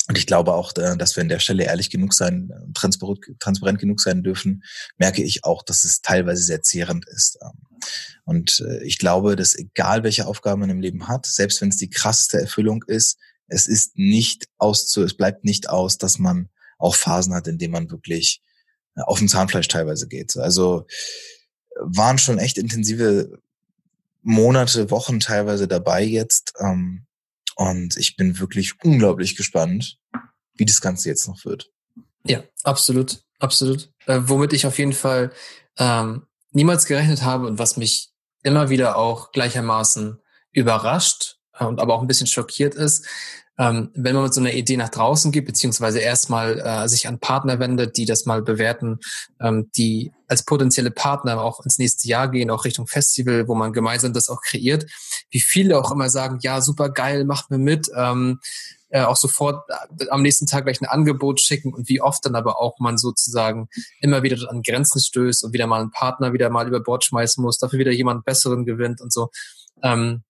und 0.08 0.18
ich 0.18 0.26
glaube 0.26 0.54
auch, 0.54 0.72
äh, 0.76 0.96
dass 0.96 1.16
wir 1.16 1.22
an 1.22 1.28
der 1.28 1.40
Stelle 1.40 1.64
ehrlich 1.64 1.90
genug 1.90 2.14
sein, 2.14 2.52
transparent, 2.74 3.26
transparent 3.40 3.78
genug 3.78 4.00
sein 4.00 4.22
dürfen, 4.22 4.62
merke 4.98 5.22
ich 5.22 5.44
auch, 5.44 5.62
dass 5.62 5.84
es 5.84 6.00
teilweise 6.00 6.42
sehr 6.42 6.62
zehrend 6.62 7.06
ist. 7.08 7.38
Und 8.26 8.60
äh, 8.60 8.84
ich 8.84 8.98
glaube, 8.98 9.36
dass 9.36 9.54
egal 9.54 10.02
welche 10.02 10.26
Aufgabe 10.26 10.60
man 10.60 10.70
im 10.70 10.80
Leben 10.80 11.08
hat, 11.08 11.24
selbst 11.26 11.62
wenn 11.62 11.70
es 11.70 11.76
die 11.76 11.88
krasseste 11.88 12.38
Erfüllung 12.38 12.84
ist, 12.86 13.18
es 13.46 13.68
ist 13.68 13.96
nicht 13.96 14.48
auszu, 14.58 15.02
es 15.04 15.16
bleibt 15.16 15.44
nicht 15.44 15.70
aus, 15.70 15.96
dass 15.96 16.18
man 16.18 16.50
auch 16.78 16.96
Phasen 16.96 17.32
hat, 17.32 17.46
in 17.46 17.56
denen 17.56 17.72
man 17.72 17.90
wirklich 17.90 18.42
äh, 18.96 19.02
auf 19.02 19.18
dem 19.18 19.28
Zahnfleisch 19.28 19.68
teilweise 19.68 20.08
geht. 20.08 20.36
Also 20.36 20.86
waren 21.80 22.18
schon 22.18 22.38
echt 22.38 22.58
intensive 22.58 23.38
Monate, 24.22 24.90
Wochen 24.90 25.20
teilweise 25.20 25.68
dabei 25.68 26.02
jetzt. 26.02 26.54
Ähm, 26.58 27.06
und 27.54 27.96
ich 27.96 28.16
bin 28.16 28.40
wirklich 28.40 28.74
unglaublich 28.82 29.36
gespannt, 29.36 29.98
wie 30.54 30.64
das 30.64 30.80
Ganze 30.80 31.08
jetzt 31.08 31.28
noch 31.28 31.44
wird. 31.44 31.70
Ja, 32.24 32.42
absolut, 32.64 33.22
absolut. 33.38 33.92
Äh, 34.06 34.20
womit 34.24 34.52
ich 34.52 34.66
auf 34.66 34.78
jeden 34.78 34.92
Fall 34.92 35.32
ähm, 35.78 36.26
niemals 36.50 36.86
gerechnet 36.86 37.22
habe 37.22 37.46
und 37.46 37.58
was 37.60 37.76
mich 37.76 38.12
immer 38.46 38.70
wieder 38.70 38.96
auch 38.96 39.32
gleichermaßen 39.32 40.20
überrascht 40.52 41.36
äh, 41.58 41.64
und 41.64 41.80
aber 41.80 41.94
auch 41.94 42.00
ein 42.00 42.06
bisschen 42.06 42.28
schockiert 42.28 42.74
ist, 42.74 43.06
ähm, 43.58 43.90
wenn 43.94 44.14
man 44.14 44.24
mit 44.24 44.34
so 44.34 44.40
einer 44.40 44.52
Idee 44.52 44.76
nach 44.76 44.90
draußen 44.90 45.32
geht, 45.32 45.46
beziehungsweise 45.46 45.98
erstmal 45.98 46.60
äh, 46.60 46.88
sich 46.88 47.08
an 47.08 47.18
Partner 47.18 47.58
wendet, 47.58 47.96
die 47.96 48.04
das 48.04 48.26
mal 48.26 48.42
bewerten, 48.42 49.00
ähm, 49.40 49.70
die 49.76 50.12
als 50.28 50.44
potenzielle 50.44 50.90
Partner 50.90 51.40
auch 51.40 51.64
ins 51.64 51.78
nächste 51.78 52.06
Jahr 52.06 52.30
gehen, 52.30 52.50
auch 52.50 52.64
Richtung 52.64 52.86
Festival, 52.86 53.48
wo 53.48 53.54
man 53.54 53.72
gemeinsam 53.72 54.12
das 54.12 54.28
auch 54.28 54.42
kreiert, 54.42 54.86
wie 55.30 55.40
viele 55.40 55.78
auch 55.78 55.90
immer 55.90 56.10
sagen, 56.10 56.38
ja, 56.42 56.60
super 56.60 56.90
geil, 56.90 57.24
macht 57.24 57.50
mir 57.50 57.58
mit, 57.58 57.88
ähm, 57.96 58.40
äh, 58.88 59.02
auch 59.02 59.16
sofort 59.16 59.68
äh, 60.00 60.08
am 60.10 60.22
nächsten 60.22 60.46
Tag 60.46 60.64
gleich 60.64 60.80
ein 60.80 60.86
Angebot 60.86 61.40
schicken 61.40 61.74
und 61.74 61.88
wie 61.88 62.00
oft 62.00 62.24
dann 62.24 62.34
aber 62.34 62.60
auch 62.60 62.78
man 62.78 62.98
sozusagen 62.98 63.68
immer 64.00 64.22
wieder 64.22 64.50
an 64.50 64.62
Grenzen 64.62 65.00
stößt 65.00 65.44
und 65.44 65.52
wieder 65.52 65.66
mal 65.66 65.80
einen 65.80 65.90
Partner 65.90 66.32
wieder 66.32 66.50
mal 66.50 66.66
über 66.68 66.80
Bord 66.80 67.04
schmeißen 67.04 67.42
muss, 67.42 67.58
dafür 67.58 67.78
wieder 67.78 67.92
jemand 67.92 68.24
Besseren 68.24 68.64
gewinnt 68.64 69.00
und 69.00 69.12
so. 69.12 69.30
Ähm, 69.82 70.22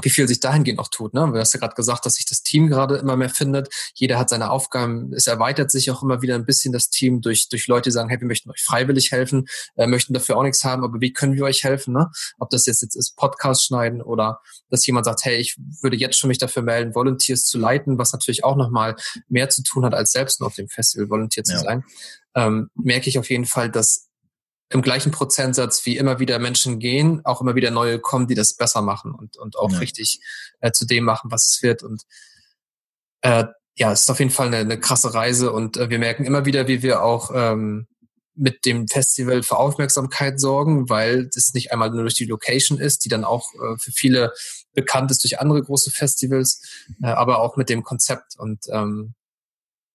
wie 0.00 0.10
viel 0.10 0.26
sich 0.26 0.40
dahingehend 0.40 0.80
auch 0.80 0.88
tut. 0.88 1.12
Ne? 1.12 1.20
Du 1.32 1.38
hast 1.38 1.52
ja 1.52 1.60
gerade 1.60 1.74
gesagt, 1.74 2.06
dass 2.06 2.14
sich 2.14 2.24
das 2.24 2.42
Team 2.42 2.68
gerade 2.68 2.96
immer 2.96 3.16
mehr 3.16 3.28
findet. 3.28 3.68
Jeder 3.94 4.18
hat 4.18 4.30
seine 4.30 4.50
Aufgaben. 4.50 5.12
Es 5.12 5.26
erweitert 5.26 5.70
sich 5.70 5.90
auch 5.90 6.02
immer 6.02 6.22
wieder 6.22 6.34
ein 6.34 6.46
bisschen 6.46 6.72
das 6.72 6.88
Team 6.88 7.20
durch, 7.20 7.48
durch 7.50 7.66
Leute, 7.66 7.90
die 7.90 7.92
sagen, 7.92 8.08
hey, 8.08 8.18
wir 8.18 8.26
möchten 8.26 8.50
euch 8.50 8.62
freiwillig 8.62 9.12
helfen, 9.12 9.46
äh, 9.76 9.86
möchten 9.86 10.14
dafür 10.14 10.38
auch 10.38 10.42
nichts 10.44 10.64
haben, 10.64 10.82
aber 10.82 11.00
wie 11.00 11.12
können 11.12 11.34
wir 11.34 11.44
euch 11.44 11.64
helfen? 11.64 11.92
Ne? 11.92 12.10
Ob 12.38 12.48
das 12.48 12.64
jetzt, 12.64 12.80
jetzt 12.80 12.96
ist, 12.96 13.16
Podcast 13.16 13.66
schneiden 13.66 14.00
oder 14.00 14.40
dass 14.70 14.86
jemand 14.86 15.04
sagt, 15.04 15.24
hey, 15.24 15.36
ich 15.36 15.56
würde 15.82 15.96
jetzt 15.96 16.18
schon 16.18 16.28
mich 16.28 16.38
dafür 16.38 16.62
melden, 16.62 16.94
Volunteers 16.94 17.44
zu 17.44 17.58
leiten, 17.58 17.98
was 17.98 18.12
natürlich 18.12 18.44
auch 18.44 18.56
nochmal 18.56 18.96
mehr 19.28 19.50
zu 19.50 19.62
tun 19.62 19.84
hat, 19.84 19.94
als 19.94 20.12
selbst 20.12 20.40
nur 20.40 20.46
auf 20.46 20.54
dem 20.54 20.68
Festival 20.68 21.10
Volunteer 21.10 21.44
zu 21.44 21.52
ja. 21.52 21.58
sein, 21.58 21.84
ähm, 22.34 22.70
merke 22.74 23.10
ich 23.10 23.18
auf 23.18 23.28
jeden 23.28 23.44
Fall, 23.44 23.70
dass 23.70 24.08
im 24.72 24.82
gleichen 24.82 25.12
Prozentsatz 25.12 25.84
wie 25.86 25.96
immer 25.96 26.18
wieder 26.18 26.38
Menschen 26.38 26.78
gehen, 26.78 27.20
auch 27.24 27.40
immer 27.40 27.54
wieder 27.54 27.70
neue 27.70 27.98
kommen, 27.98 28.26
die 28.26 28.34
das 28.34 28.54
besser 28.54 28.82
machen 28.82 29.14
und, 29.14 29.36
und 29.36 29.58
auch 29.58 29.70
ja. 29.72 29.78
richtig 29.78 30.20
äh, 30.60 30.72
zu 30.72 30.86
dem 30.86 31.04
machen, 31.04 31.30
was 31.30 31.50
es 31.50 31.62
wird. 31.62 31.82
Und 31.82 32.02
äh, 33.20 33.44
ja, 33.76 33.92
es 33.92 34.02
ist 34.02 34.10
auf 34.10 34.18
jeden 34.18 34.30
Fall 34.30 34.48
eine, 34.48 34.58
eine 34.58 34.80
krasse 34.80 35.14
Reise 35.14 35.52
und 35.52 35.76
äh, 35.76 35.90
wir 35.90 35.98
merken 35.98 36.24
immer 36.24 36.44
wieder, 36.44 36.68
wie 36.68 36.82
wir 36.82 37.02
auch 37.02 37.30
ähm, 37.34 37.86
mit 38.34 38.64
dem 38.64 38.88
Festival 38.88 39.42
für 39.42 39.58
Aufmerksamkeit 39.58 40.40
sorgen, 40.40 40.88
weil 40.88 41.28
es 41.34 41.52
nicht 41.52 41.72
einmal 41.72 41.90
nur 41.90 42.02
durch 42.02 42.14
die 42.14 42.24
Location 42.24 42.78
ist, 42.78 43.04
die 43.04 43.08
dann 43.08 43.24
auch 43.24 43.52
äh, 43.54 43.76
für 43.78 43.92
viele 43.92 44.32
bekannt 44.74 45.10
ist 45.10 45.22
durch 45.22 45.38
andere 45.38 45.62
große 45.62 45.90
Festivals, 45.90 46.62
äh, 47.02 47.06
aber 47.06 47.40
auch 47.40 47.56
mit 47.56 47.68
dem 47.68 47.82
Konzept. 47.82 48.38
Und 48.38 48.64
ähm, 48.70 49.14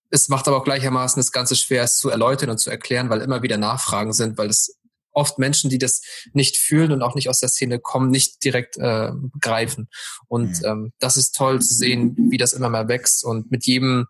es 0.10 0.30
macht 0.30 0.48
aber 0.48 0.58
auch 0.58 0.64
gleichermaßen 0.64 1.20
das 1.20 1.32
Ganze 1.32 1.56
schwer, 1.56 1.84
es 1.84 1.98
zu 1.98 2.10
erläutern 2.10 2.50
und 2.50 2.60
zu 2.60 2.70
erklären, 2.70 3.10
weil 3.10 3.22
immer 3.22 3.42
wieder 3.42 3.58
Nachfragen 3.58 4.14
sind, 4.14 4.38
weil 4.38 4.50
es 4.50 4.78
oft 5.12 5.40
Menschen, 5.40 5.70
die 5.70 5.80
das 5.80 6.02
nicht 6.34 6.58
fühlen 6.58 6.92
und 6.92 7.02
auch 7.02 7.16
nicht 7.16 7.28
aus 7.28 7.40
der 7.40 7.50
Szene 7.50 7.80
kommen, 7.80 8.12
nicht 8.12 8.44
direkt 8.44 8.78
äh, 8.78 9.12
begreifen. 9.14 9.90
Und 10.28 10.60
mhm. 10.62 10.66
ähm, 10.66 10.94
das 11.00 11.18
ist 11.18 11.36
toll 11.36 11.62
zu 11.62 11.74
sehen, 11.74 12.16
wie 12.30 12.38
das 12.38 12.54
immer 12.54 12.70
mehr 12.70 12.88
wächst 12.88 13.26
und 13.26 13.50
mit 13.52 13.66
jedem 13.66 14.06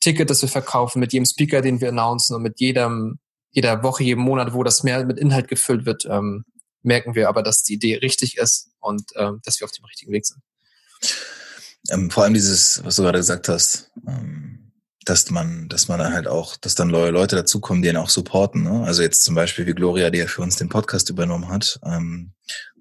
Ticket, 0.00 0.30
das 0.30 0.42
wir 0.42 0.48
verkaufen, 0.48 1.00
mit 1.00 1.12
jedem 1.12 1.26
Speaker, 1.26 1.60
den 1.60 1.80
wir 1.80 1.90
announcen 1.90 2.34
und 2.34 2.42
mit 2.42 2.60
jedem, 2.60 3.20
jeder 3.50 3.82
Woche, 3.82 4.04
jedem 4.04 4.24
Monat, 4.24 4.54
wo 4.54 4.64
das 4.64 4.82
mehr 4.82 5.04
mit 5.04 5.18
Inhalt 5.18 5.48
gefüllt 5.48 5.84
wird, 5.84 6.06
ähm, 6.06 6.44
merken 6.82 7.14
wir 7.14 7.28
aber, 7.28 7.42
dass 7.42 7.62
die 7.62 7.74
Idee 7.74 7.96
richtig 7.96 8.38
ist 8.38 8.70
und 8.80 9.12
ähm, 9.16 9.40
dass 9.44 9.60
wir 9.60 9.66
auf 9.66 9.72
dem 9.72 9.84
richtigen 9.84 10.12
Weg 10.12 10.26
sind. 10.26 10.42
Ähm, 11.90 12.10
vor 12.10 12.24
allem 12.24 12.34
dieses, 12.34 12.82
was 12.84 12.96
du 12.96 13.02
gerade 13.02 13.18
gesagt 13.18 13.48
hast, 13.48 13.90
ähm, 14.08 14.61
dass 15.04 15.30
man, 15.30 15.68
dass 15.68 15.88
man 15.88 15.98
dann 15.98 16.12
halt 16.12 16.28
auch, 16.28 16.56
dass 16.56 16.74
dann 16.74 16.88
neue 16.88 17.10
Leute 17.10 17.36
dazukommen, 17.36 17.82
die 17.82 17.88
ihn 17.88 17.96
auch 17.96 18.10
supporten. 18.10 18.62
Ne? 18.62 18.84
Also 18.84 19.02
jetzt 19.02 19.24
zum 19.24 19.34
Beispiel 19.34 19.66
wie 19.66 19.74
Gloria, 19.74 20.10
die 20.10 20.18
ja 20.18 20.26
für 20.26 20.42
uns 20.42 20.56
den 20.56 20.68
Podcast 20.68 21.10
übernommen 21.10 21.48
hat. 21.48 21.80
Ähm, 21.84 22.32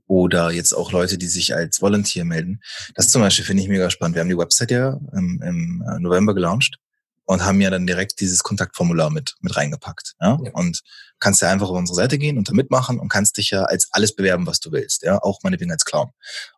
oder 0.08 0.52
jetzt 0.52 0.74
auch 0.74 0.92
Leute, 0.92 1.18
die 1.18 1.28
sich 1.28 1.56
als 1.56 1.82
Volunteer 1.82 2.26
melden. 2.26 2.62
Das 2.96 3.10
zum 3.10 3.22
Beispiel 3.22 3.46
finde 3.46 3.64
ich 3.64 3.70
mega 3.70 3.90
spannend. 3.90 4.16
Wir 4.16 4.22
haben 4.22 4.30
die 4.30 4.38
Website 4.38 4.72
ja 4.72 5.00
im, 5.14 5.42
im 5.42 5.86
äh, 5.88 6.00
November 6.00 6.34
gelauncht 6.34 6.80
und 7.24 7.46
haben 7.46 7.62
ja 7.62 7.70
dann 7.70 7.88
direkt 7.88 8.20
dieses 8.20 8.44
Kontaktformular 8.44 9.10
mit, 9.10 9.36
mit 9.40 9.56
reingepackt. 9.56 10.16
Ja? 10.20 10.38
ja? 10.44 10.52
Und 10.52 10.82
kannst 11.20 11.42
ja 11.42 11.50
einfach 11.50 11.70
auf 11.70 11.78
unsere 11.78 11.96
Seite 11.96 12.18
gehen 12.18 12.38
und 12.38 12.50
da 12.50 12.54
mitmachen 12.54 13.00
und 13.00 13.08
kannst 13.08 13.38
dich 13.38 13.52
ja 13.52 13.64
als 13.64 13.88
alles 13.92 14.14
bewerben, 14.14 14.46
was 14.48 14.60
du 14.60 14.74
willst. 14.74 15.04
Ja, 15.04 15.22
auch 15.22 15.42
meinetwegen 15.44 15.72
als 15.72 15.86
Clown. 15.86 16.12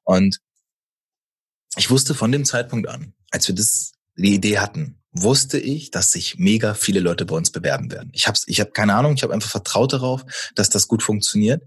Und 0.04 0.40
ich 1.76 1.92
wusste 1.92 2.16
von 2.16 2.32
dem 2.32 2.46
Zeitpunkt 2.46 2.88
an, 2.88 3.14
als 3.30 3.48
wir 3.48 3.54
das, 3.54 3.92
die 4.16 4.34
Idee 4.34 4.58
hatten, 4.58 5.03
wusste 5.14 5.60
ich, 5.60 5.92
dass 5.92 6.12
sich 6.12 6.38
mega 6.38 6.74
viele 6.74 7.00
Leute 7.00 7.26
bei 7.26 7.36
uns 7.36 7.52
bewerben 7.52 7.92
werden. 7.92 8.10
Ich 8.14 8.28
habe 8.28 8.38
ich 8.46 8.60
hab 8.60 8.74
keine 8.74 8.96
Ahnung, 8.96 9.14
ich 9.14 9.24
habe 9.24 9.34
einfach 9.34 9.50
vertraut 9.50 9.94
darauf, 9.94 10.24
dass 10.56 10.70
das 10.70 10.88
gut 10.88 11.04
funktioniert. 11.04 11.64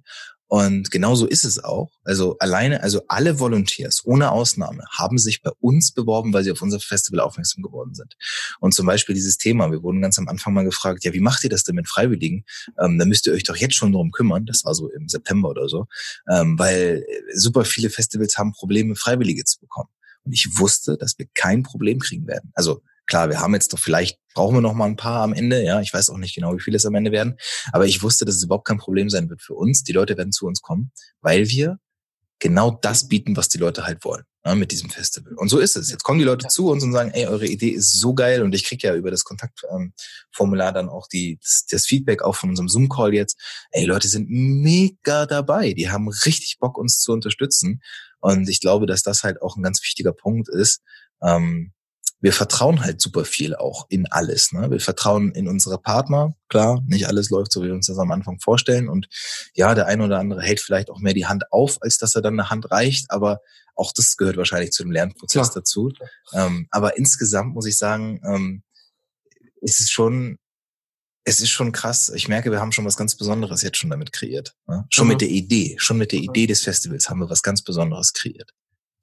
Und 0.49 0.93
genauso 0.93 1.27
ist 1.27 1.45
es 1.45 1.63
auch. 1.63 1.91
Also 2.05 2.39
alleine, 2.39 2.83
also 2.83 3.03
alle 3.09 3.41
Volunteers 3.41 4.03
ohne 4.05 4.31
Ausnahme 4.31 4.85
haben 4.93 5.19
sich 5.19 5.43
bei 5.43 5.51
uns 5.59 5.93
beworben, 5.93 6.33
weil 6.33 6.45
sie 6.45 6.53
auf 6.53 6.63
unser 6.63 6.79
Festival 6.79 7.21
aufmerksam 7.21 7.63
geworden 7.63 7.95
sind. 7.95 8.15
Und 8.61 8.73
zum 8.73 8.87
Beispiel 8.87 9.15
dieses 9.15 9.39
Thema, 9.39 9.73
wir 9.73 9.83
wurden 9.83 10.01
ganz 10.01 10.19
am 10.19 10.29
Anfang 10.29 10.55
mal 10.55 10.65
gefragt, 10.65 11.05
ja, 11.05 11.13
wie 11.13 11.21
macht 11.21 11.43
ihr 11.43 11.51
das 11.51 11.65
denn 11.65 11.75
mit 11.75 11.89
Freiwilligen? 11.89 12.45
Ähm, 12.81 12.97
da 12.99 13.05
müsst 13.05 13.27
ihr 13.27 13.33
euch 13.33 13.43
doch 13.43 13.57
jetzt 13.57 13.75
schon 13.75 13.93
drum 13.93 14.13
kümmern. 14.13 14.47
Das 14.47 14.65
war 14.65 14.75
so 14.75 14.89
im 14.89 15.09
September 15.09 15.49
oder 15.49 15.69
so, 15.69 15.87
ähm, 16.31 16.57
weil 16.59 17.05
super 17.35 17.65
viele 17.65 17.91
Festivals 17.91 18.39
haben 18.39 18.53
Probleme, 18.53 18.95
Freiwillige 18.95 19.45
zu 19.45 19.59
bekommen. 19.59 19.91
Und 20.23 20.33
ich 20.33 20.49
wusste, 20.59 20.97
dass 20.97 21.19
wir 21.19 21.27
kein 21.35 21.65
Problem 21.65 21.99
kriegen 21.99 22.29
werden. 22.29 22.53
Also 22.55 22.83
Klar, 23.07 23.29
wir 23.29 23.41
haben 23.41 23.55
jetzt 23.55 23.73
doch 23.73 23.79
vielleicht, 23.79 24.19
brauchen 24.35 24.57
wir 24.57 24.61
noch 24.61 24.75
mal 24.75 24.87
ein 24.87 24.97
paar 24.97 25.23
am 25.23 25.33
Ende. 25.33 25.63
Ja, 25.63 25.81
ich 25.81 25.93
weiß 25.93 26.11
auch 26.11 26.19
nicht 26.19 26.35
genau, 26.35 26.55
wie 26.55 26.61
viele 26.61 26.77
es 26.77 26.87
am 26.87 26.95
Ende 26.95 27.13
werden. 27.13 27.37
Aber 27.73 27.87
ich 27.87 28.03
wusste, 28.03 28.25
dass 28.25 28.37
es 28.37 28.45
überhaupt 28.45 28.67
kein 28.67 28.79
Problem 28.79 29.11
sein 29.11 29.31
wird 29.31 29.43
für 29.43 29.55
uns. 29.55 29.83
Die 29.83 29.93
Leute 29.93 30.17
werden 30.17 30.33
zu 30.33 30.47
uns 30.47 30.61
kommen, 30.61 30.91
weil 31.21 31.49
wir 31.49 31.79
genau 32.39 32.71
das 32.71 33.09
bieten, 33.09 33.37
was 33.37 33.49
die 33.49 33.59
Leute 33.59 33.87
halt 33.87 34.05
wollen 34.05 34.25
ja, 34.47 34.55
ne, 34.55 34.61
mit 34.61 34.73
diesem 34.73 34.91
Festival. 34.91 35.35
Und 35.35 35.49
so 35.49 35.59
ist 35.59 35.77
es. 35.77 35.91
Jetzt 35.91 36.05
kommen 36.05 36.19
die 36.19 36.25
Leute 36.25 36.47
zu 36.49 36.69
uns 36.69 36.83
und 36.85 36.93
sagen, 36.93 37.11
ey, 37.11 37.27
eure 37.27 37.47
Idee 37.47 37.71
ist 37.71 37.99
so 37.99 38.15
geil 38.15 38.43
und 38.43 38.55
ich 38.55 38.65
kriege 38.65 38.87
ja 38.87 38.95
über 38.95 39.11
das 39.11 39.25
Kontaktformular 39.25 40.69
ähm, 40.69 40.75
dann 40.75 40.89
auch 40.89 41.09
die, 41.09 41.39
das, 41.43 41.67
das 41.69 41.87
Feedback 41.87 42.23
auch 42.23 42.37
von 42.37 42.51
unserem 42.51 42.69
Zoom-Call 42.69 43.13
jetzt. 43.15 43.39
Ey, 43.73 43.85
Leute 43.85 44.09
sind 44.09 44.29
mega 44.31 45.27
dabei. 45.27 45.73
Die 45.73 45.91
haben 45.91 46.09
richtig 46.09 46.59
Bock, 46.59 46.79
uns 46.79 47.01
zu 47.01 47.13
unterstützen. 47.13 47.83
Und 48.21 48.49
ich 48.49 48.61
glaube, 48.61 48.87
dass 48.87 49.03
das 49.03 49.25
halt 49.25 49.43
auch 49.43 49.57
ein 49.57 49.63
ganz 49.63 49.83
wichtiger 49.83 50.13
Punkt 50.13 50.49
ist, 50.49 50.81
ähm, 51.23 51.73
wir 52.21 52.33
vertrauen 52.33 52.83
halt 52.83 53.01
super 53.01 53.25
viel 53.25 53.55
auch 53.55 53.87
in 53.89 54.07
alles. 54.11 54.53
Ne? 54.53 54.71
Wir 54.71 54.81
vertrauen 54.81 55.33
in 55.33 55.49
unsere 55.49 55.79
Partner. 55.79 56.35
Klar, 56.49 56.83
nicht 56.87 57.07
alles 57.07 57.31
läuft 57.31 57.53
so, 57.53 57.63
wie 57.63 57.67
wir 57.67 57.75
uns 57.75 57.87
das 57.87 57.99
am 57.99 58.11
Anfang 58.11 58.41
vorstellen. 58.41 58.89
Und 58.89 59.09
ja, 59.55 59.75
der 59.75 59.87
eine 59.87 60.05
oder 60.05 60.19
andere 60.19 60.43
hält 60.43 60.61
vielleicht 60.61 60.91
auch 60.91 60.99
mehr 60.99 61.13
die 61.13 61.27
Hand 61.27 61.53
auf, 61.53 61.79
als 61.83 61.99
dass 61.99 62.15
er 62.15 62.23
dann 62.23 62.39
eine 62.39 62.49
Hand 62.49 62.71
reicht. 62.71 63.11
Aber 63.11 63.41
auch 63.75 63.93
das 63.93 64.17
gehört 64.17 64.39
wahrscheinlich 64.39 64.73
zu 64.73 64.83
dem 64.83 64.93
Lernprozess 64.93 65.51
Klar. 65.51 65.55
dazu. 65.57 65.93
Ähm, 66.33 66.67
aber 66.71 66.97
insgesamt 66.97 67.55
muss 67.55 67.67
ich 67.67 67.77
sagen, 67.77 68.21
ähm, 68.25 68.63
ist 69.61 69.81
es 69.81 69.91
schon, 69.91 70.39
es 71.25 71.41
ist 71.41 71.51
schon 71.51 71.73
krass. 71.73 72.11
Ich 72.15 72.29
merke, 72.29 72.51
wir 72.51 72.61
haben 72.61 72.73
schon 72.73 72.87
was 72.87 72.97
ganz 72.97 73.17
Besonderes 73.17 73.61
jetzt 73.63 73.77
schon 73.77 73.91
damit 73.91 74.13
kreiert. 74.13 74.55
Ne? 74.67 74.87
Schon 74.89 75.07
mhm. 75.07 75.13
mit 75.13 75.21
der 75.21 75.29
Idee, 75.29 75.77
schon 75.79 75.99
mit 75.99 76.13
der 76.13 76.21
Idee 76.21 76.47
des 76.47 76.63
Festivals 76.63 77.11
haben 77.11 77.21
wir 77.21 77.29
was 77.29 77.43
ganz 77.43 77.63
Besonderes 77.63 78.15
kreiert. 78.15 78.53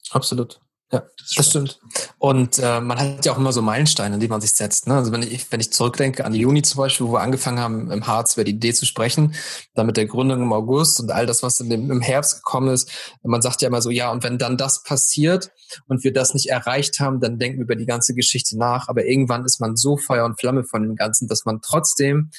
Absolut. 0.10 0.63
Ja, 0.92 1.04
das, 1.18 1.32
das 1.36 1.50
stimmt. 1.50 1.80
Und 2.20 2.60
äh, 2.60 2.80
man 2.80 3.00
hat 3.00 3.26
ja 3.26 3.32
auch 3.32 3.38
immer 3.38 3.52
so 3.52 3.64
Meilensteine, 3.64 4.20
die 4.20 4.28
man 4.28 4.42
sich 4.42 4.52
setzt. 4.52 4.88
Ne? 4.88 4.96
Also 4.96 5.12
wenn 5.12 5.24
ich, 5.24 5.52
wenn 5.52 5.60
ich 5.60 5.74
zurückdenke 5.74 6.24
an 6.24 6.34
die 6.34 6.40
Juni 6.40 6.62
zum 6.62 6.78
Beispiel, 6.78 7.08
wo 7.08 7.14
wir 7.14 7.22
angefangen 7.22 7.60
haben, 7.60 7.90
im 7.90 8.06
Harz 8.06 8.36
über 8.36 8.44
die 8.44 8.52
Idee 8.52 8.74
zu 8.74 8.86
sprechen, 8.86 9.34
dann 9.74 9.88
mit 9.88 9.98
der 9.98 10.06
Gründung 10.06 10.42
im 10.42 10.54
August 10.54 11.00
und 11.00 11.12
all 11.12 11.26
das, 11.26 11.42
was 11.42 11.60
in 11.60 11.70
dem, 11.72 11.90
im 11.90 12.02
Herbst 12.02 12.36
gekommen 12.36 12.72
ist. 12.72 12.92
Man 13.24 13.42
sagt 13.42 13.64
ja 13.64 13.70
immer 13.70 13.82
so, 13.82 13.90
ja, 13.90 14.12
und 14.12 14.24
wenn 14.24 14.38
dann 14.38 14.56
das 14.56 14.84
passiert 14.84 15.52
und 15.88 16.04
wir 16.04 16.14
das 16.14 16.36
nicht 16.36 16.50
erreicht 16.50 17.00
haben, 17.00 17.20
dann 17.20 17.40
denken 17.40 17.58
wir 17.58 17.64
über 17.64 17.76
die 17.76 17.88
ganze 17.88 18.14
Geschichte 18.14 18.58
nach. 18.58 18.88
Aber 18.88 19.06
irgendwann 19.06 19.46
ist 19.46 19.60
man 19.60 19.76
so 19.76 19.98
Feuer 19.98 20.26
und 20.26 20.40
Flamme 20.40 20.64
von 20.64 20.84
dem 20.84 20.96
Ganzen, 20.96 21.28
dass 21.28 21.46
man 21.46 21.62
trotzdem 21.62 22.30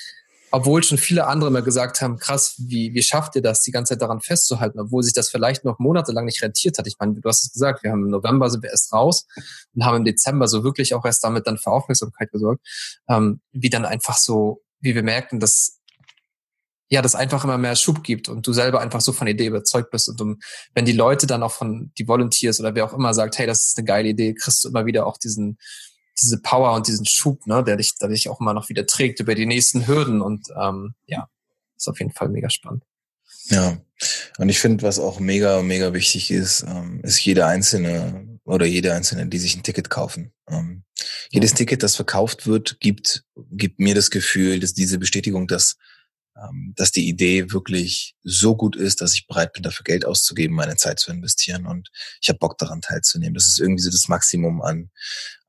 obwohl 0.54 0.84
schon 0.84 0.98
viele 0.98 1.26
andere 1.26 1.50
mal 1.50 1.64
gesagt 1.64 2.00
haben, 2.00 2.16
krass, 2.16 2.54
wie, 2.58 2.94
wie 2.94 3.02
schafft 3.02 3.34
ihr 3.34 3.42
das, 3.42 3.62
die 3.62 3.72
ganze 3.72 3.94
Zeit 3.94 4.02
daran 4.02 4.20
festzuhalten, 4.20 4.78
obwohl 4.78 5.02
sich 5.02 5.12
das 5.12 5.28
vielleicht 5.28 5.64
noch 5.64 5.80
monatelang 5.80 6.26
nicht 6.26 6.40
rentiert 6.44 6.78
hat. 6.78 6.86
Ich 6.86 6.94
meine, 7.00 7.14
du 7.14 7.28
hast 7.28 7.42
es 7.42 7.52
gesagt, 7.52 7.82
wir 7.82 7.90
haben 7.90 8.04
im 8.04 8.10
November 8.10 8.48
sind 8.48 8.62
wir 8.62 8.70
erst 8.70 8.92
raus 8.92 9.26
und 9.74 9.84
haben 9.84 9.96
im 9.96 10.04
Dezember 10.04 10.46
so 10.46 10.62
wirklich 10.62 10.94
auch 10.94 11.04
erst 11.04 11.24
damit 11.24 11.48
dann 11.48 11.58
für 11.58 11.72
Aufmerksamkeit 11.72 12.30
gesorgt, 12.30 12.64
ähm, 13.08 13.40
wie 13.50 13.68
dann 13.68 13.84
einfach 13.84 14.16
so, 14.16 14.62
wie 14.78 14.94
wir 14.94 15.02
merken, 15.02 15.40
dass 15.40 15.80
ja, 16.88 17.02
das 17.02 17.16
einfach 17.16 17.42
immer 17.42 17.58
mehr 17.58 17.74
Schub 17.74 18.04
gibt 18.04 18.28
und 18.28 18.46
du 18.46 18.52
selber 18.52 18.80
einfach 18.80 19.00
so 19.00 19.12
von 19.12 19.26
der 19.26 19.34
Idee 19.34 19.46
überzeugt 19.46 19.90
bist. 19.90 20.08
Und 20.08 20.20
um, 20.20 20.38
wenn 20.72 20.84
die 20.84 20.92
Leute 20.92 21.26
dann 21.26 21.42
auch 21.42 21.50
von 21.50 21.90
die 21.98 22.06
Volunteers 22.06 22.60
oder 22.60 22.76
wer 22.76 22.84
auch 22.84 22.94
immer 22.94 23.12
sagt, 23.12 23.38
hey, 23.38 23.48
das 23.48 23.66
ist 23.66 23.78
eine 23.78 23.86
geile 23.86 24.10
Idee, 24.10 24.34
kriegst 24.34 24.62
du 24.62 24.68
immer 24.68 24.86
wieder 24.86 25.04
auch 25.04 25.18
diesen, 25.18 25.58
diese 26.20 26.38
Power 26.38 26.74
und 26.74 26.86
diesen 26.86 27.06
Schub, 27.06 27.46
ne, 27.46 27.64
der 27.64 27.76
dich, 27.76 27.96
der 27.98 28.08
dich 28.08 28.28
auch 28.28 28.40
immer 28.40 28.54
noch 28.54 28.68
wieder 28.68 28.86
trägt 28.86 29.20
über 29.20 29.34
die 29.34 29.46
nächsten 29.46 29.86
Hürden. 29.86 30.20
Und 30.20 30.48
ähm, 30.60 30.94
ja, 31.06 31.28
ist 31.76 31.88
auf 31.88 31.98
jeden 31.98 32.12
Fall 32.12 32.28
mega 32.28 32.50
spannend. 32.50 32.84
Ja, 33.50 33.78
und 34.38 34.48
ich 34.48 34.58
finde, 34.58 34.82
was 34.82 34.98
auch 34.98 35.20
mega, 35.20 35.62
mega 35.62 35.92
wichtig 35.92 36.30
ist, 36.30 36.62
ähm, 36.62 37.00
ist 37.02 37.22
jeder 37.24 37.46
Einzelne 37.46 38.38
oder 38.44 38.66
jede 38.66 38.94
Einzelne, 38.94 39.26
die 39.26 39.38
sich 39.38 39.56
ein 39.56 39.62
Ticket 39.62 39.90
kaufen. 39.90 40.32
Ähm, 40.48 40.84
jedes 41.30 41.52
ja. 41.52 41.58
Ticket, 41.58 41.82
das 41.82 41.96
verkauft 41.96 42.46
wird, 42.46 42.80
gibt, 42.80 43.24
gibt 43.50 43.80
mir 43.80 43.94
das 43.94 44.10
Gefühl, 44.10 44.60
dass 44.60 44.72
diese 44.72 44.98
Bestätigung, 44.98 45.46
dass, 45.46 45.76
ähm, 46.36 46.72
dass 46.76 46.90
die 46.90 47.08
Idee 47.08 47.52
wirklich 47.52 48.14
so 48.22 48.56
gut 48.56 48.76
ist, 48.76 49.00
dass 49.00 49.14
ich 49.14 49.26
bereit 49.26 49.52
bin, 49.52 49.62
dafür 49.62 49.84
Geld 49.84 50.06
auszugeben, 50.06 50.56
meine 50.56 50.76
Zeit 50.76 50.98
zu 50.98 51.10
investieren 51.10 51.66
und 51.66 51.90
ich 52.20 52.28
habe 52.28 52.38
Bock 52.38 52.56
daran 52.58 52.80
teilzunehmen. 52.80 53.34
Das 53.34 53.48
ist 53.48 53.60
irgendwie 53.60 53.82
so 53.82 53.90
das 53.90 54.08
Maximum 54.08 54.62
an, 54.62 54.90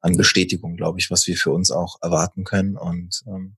an 0.06 0.18
Bestätigung, 0.18 0.78
glaube 0.78 1.00
ich, 1.00 1.10
was 1.10 1.26
wir 1.26 1.36
für 1.36 1.50
uns 1.50 1.72
auch 1.72 1.98
erwarten 2.00 2.44
können. 2.44 2.78
Und 2.78 3.24
ähm, 3.26 3.56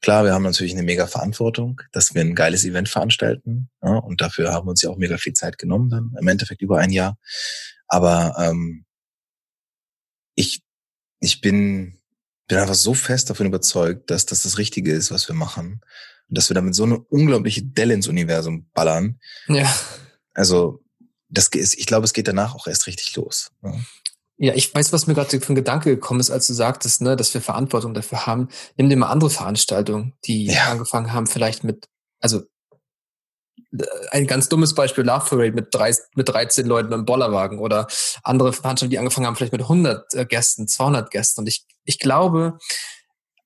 klar, 0.00 0.24
wir 0.24 0.32
haben 0.32 0.42
natürlich 0.42 0.72
eine 0.72 0.82
mega 0.82 1.06
Verantwortung, 1.06 1.80
dass 1.92 2.14
wir 2.14 2.20
ein 2.20 2.34
geiles 2.34 2.64
Event 2.64 2.88
veranstalten. 2.88 3.70
Ja, 3.80 3.98
und 3.98 4.20
dafür 4.20 4.52
haben 4.52 4.66
wir 4.66 4.70
uns 4.70 4.82
ja 4.82 4.90
auch 4.90 4.96
mega 4.96 5.18
viel 5.18 5.34
Zeit 5.34 5.56
genommen, 5.56 5.90
dann 5.90 6.12
im 6.18 6.26
Endeffekt 6.26 6.62
über 6.62 6.78
ein 6.78 6.90
Jahr. 6.90 7.16
Aber 7.86 8.34
ähm, 8.40 8.84
ich, 10.34 10.64
ich 11.20 11.40
bin, 11.40 12.00
bin 12.48 12.58
einfach 12.58 12.74
so 12.74 12.92
fest 12.94 13.30
davon 13.30 13.46
überzeugt, 13.46 14.10
dass 14.10 14.26
das 14.26 14.42
das 14.42 14.58
Richtige 14.58 14.92
ist, 14.92 15.12
was 15.12 15.28
wir 15.28 15.36
machen. 15.36 15.80
Und 16.28 16.38
dass 16.38 16.50
wir 16.50 16.54
damit 16.54 16.74
so 16.74 16.82
eine 16.82 16.98
unglaubliche 16.98 17.62
Delle 17.62 17.94
ins 17.94 18.08
Universum 18.08 18.68
ballern. 18.74 19.20
Ja. 19.46 19.72
Also, 20.32 20.82
das 21.28 21.46
ist, 21.48 21.78
ich 21.78 21.86
glaube, 21.86 22.04
es 22.04 22.12
geht 22.12 22.26
danach 22.26 22.56
auch 22.56 22.66
erst 22.66 22.88
richtig 22.88 23.14
los. 23.14 23.52
Ja. 23.62 23.78
Ja, 24.36 24.52
ich 24.54 24.74
weiß, 24.74 24.92
was 24.92 25.06
mir 25.06 25.14
gerade 25.14 25.40
für 25.40 25.52
ein 25.52 25.54
Gedanke 25.54 25.90
gekommen 25.90 26.20
ist, 26.20 26.30
als 26.30 26.46
du 26.46 26.54
sagtest, 26.54 27.00
ne, 27.02 27.14
dass 27.14 27.32
wir 27.34 27.40
Verantwortung 27.40 27.94
dafür 27.94 28.26
haben. 28.26 28.48
Nimm 28.76 28.90
dir 28.90 28.96
mal 28.96 29.08
andere 29.08 29.30
Veranstaltungen, 29.30 30.14
die 30.24 30.46
ja. 30.46 30.72
angefangen 30.72 31.12
haben, 31.12 31.28
vielleicht 31.28 31.62
mit, 31.62 31.86
also 32.20 32.42
äh, 33.78 33.84
ein 34.10 34.26
ganz 34.26 34.48
dummes 34.48 34.74
Beispiel, 34.74 35.04
Love 35.04 35.26
Parade 35.28 35.52
mit, 35.52 35.72
drei, 35.72 35.94
mit 36.16 36.28
13 36.28 36.66
Leuten 36.66 36.92
im 36.92 37.04
Bollerwagen 37.04 37.60
oder 37.60 37.86
andere 38.24 38.52
Veranstaltungen, 38.52 38.90
die 38.90 38.98
angefangen 38.98 39.26
haben, 39.26 39.36
vielleicht 39.36 39.52
mit 39.52 39.62
100 39.62 40.14
äh, 40.14 40.26
Gästen, 40.26 40.66
200 40.66 41.12
Gästen. 41.12 41.42
Und 41.42 41.46
ich, 41.46 41.64
ich 41.84 42.00
glaube, 42.00 42.58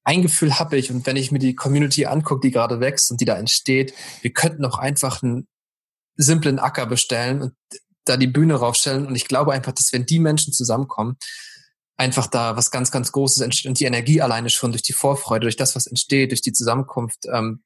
ein 0.04 0.22
Gefühl 0.22 0.58
habe 0.58 0.78
ich 0.78 0.90
und 0.90 1.04
wenn 1.04 1.16
ich 1.16 1.32
mir 1.32 1.38
die 1.38 1.54
Community 1.54 2.06
angucke, 2.06 2.40
die 2.40 2.50
gerade 2.50 2.80
wächst 2.80 3.10
und 3.10 3.20
die 3.20 3.26
da 3.26 3.36
entsteht, 3.36 3.92
wir 4.22 4.32
könnten 4.32 4.64
auch 4.64 4.78
einfach 4.78 5.22
einen 5.22 5.46
simplen 6.16 6.58
Acker 6.58 6.86
bestellen 6.86 7.42
und 7.42 7.52
da 8.08 8.16
die 8.16 8.26
Bühne 8.26 8.54
raufstellen 8.54 9.06
und 9.06 9.14
ich 9.14 9.28
glaube 9.28 9.52
einfach, 9.52 9.72
dass 9.72 9.92
wenn 9.92 10.06
die 10.06 10.18
Menschen 10.18 10.52
zusammenkommen, 10.52 11.16
einfach 11.96 12.28
da 12.28 12.56
was 12.56 12.70
ganz, 12.70 12.90
ganz 12.90 13.12
Großes 13.12 13.42
entsteht 13.42 13.68
und 13.68 13.80
die 13.80 13.84
Energie 13.84 14.22
alleine 14.22 14.50
schon 14.50 14.70
durch 14.70 14.82
die 14.82 14.92
Vorfreude, 14.92 15.46
durch 15.46 15.56
das, 15.56 15.74
was 15.74 15.86
entsteht, 15.86 16.30
durch 16.30 16.42
die 16.42 16.52
Zusammenkunft, 16.52 17.26
ähm, 17.32 17.62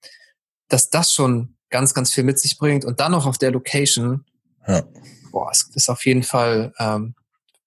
dass 0.68 0.90
das 0.90 1.12
schon 1.12 1.56
ganz, 1.68 1.92
ganz 1.94 2.12
viel 2.12 2.25
mit 2.25 2.38
sich 2.38 2.58
bringt 2.58 2.84
und 2.84 3.00
dann 3.00 3.12
noch 3.12 3.26
auf 3.26 3.38
der 3.38 3.50
Location, 3.50 4.25
ja. 4.66 4.82
boah, 5.30 5.50
es 5.50 5.68
ist 5.75 5.90
auf 5.90 6.04
jeden 6.06 6.22
Fall 6.22 6.72
ähm, 6.78 7.14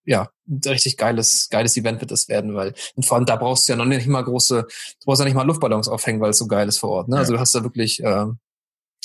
ja, 0.06 0.30
ein 0.48 0.62
richtig 0.66 0.98
geiles, 0.98 1.50
geiles 1.50 1.76
Event 1.78 2.00
wird 2.02 2.12
das 2.12 2.30
werden, 2.30 2.56
weil 2.56 2.74
und 2.96 3.06
vor 3.06 3.18
allem 3.18 3.26
da 3.26 3.36
brauchst 3.36 3.68
du 3.68 3.74
ja 3.74 3.78
noch 3.78 3.86
nicht 3.86 4.08
mal 4.08 4.24
große, 4.24 4.64
du 4.64 5.06
brauchst 5.06 5.20
ja 5.20 5.26
nicht 5.26 5.34
mal 5.34 5.46
Luftballons 5.46 5.88
aufhängen, 5.88 6.22
weil 6.22 6.32
es 6.32 6.38
so 6.38 6.48
geil 6.48 6.68
ist 6.68 6.78
vor 6.78 6.90
Ort. 6.90 7.10
Ne? 7.10 7.18
Also 7.18 7.18
ja. 7.18 7.22
Also 7.22 7.34
du 7.34 7.40
hast 7.40 7.56
da 7.56 7.64
wirklich, 7.64 8.00
äh, 8.00 8.04
wir 8.04 8.36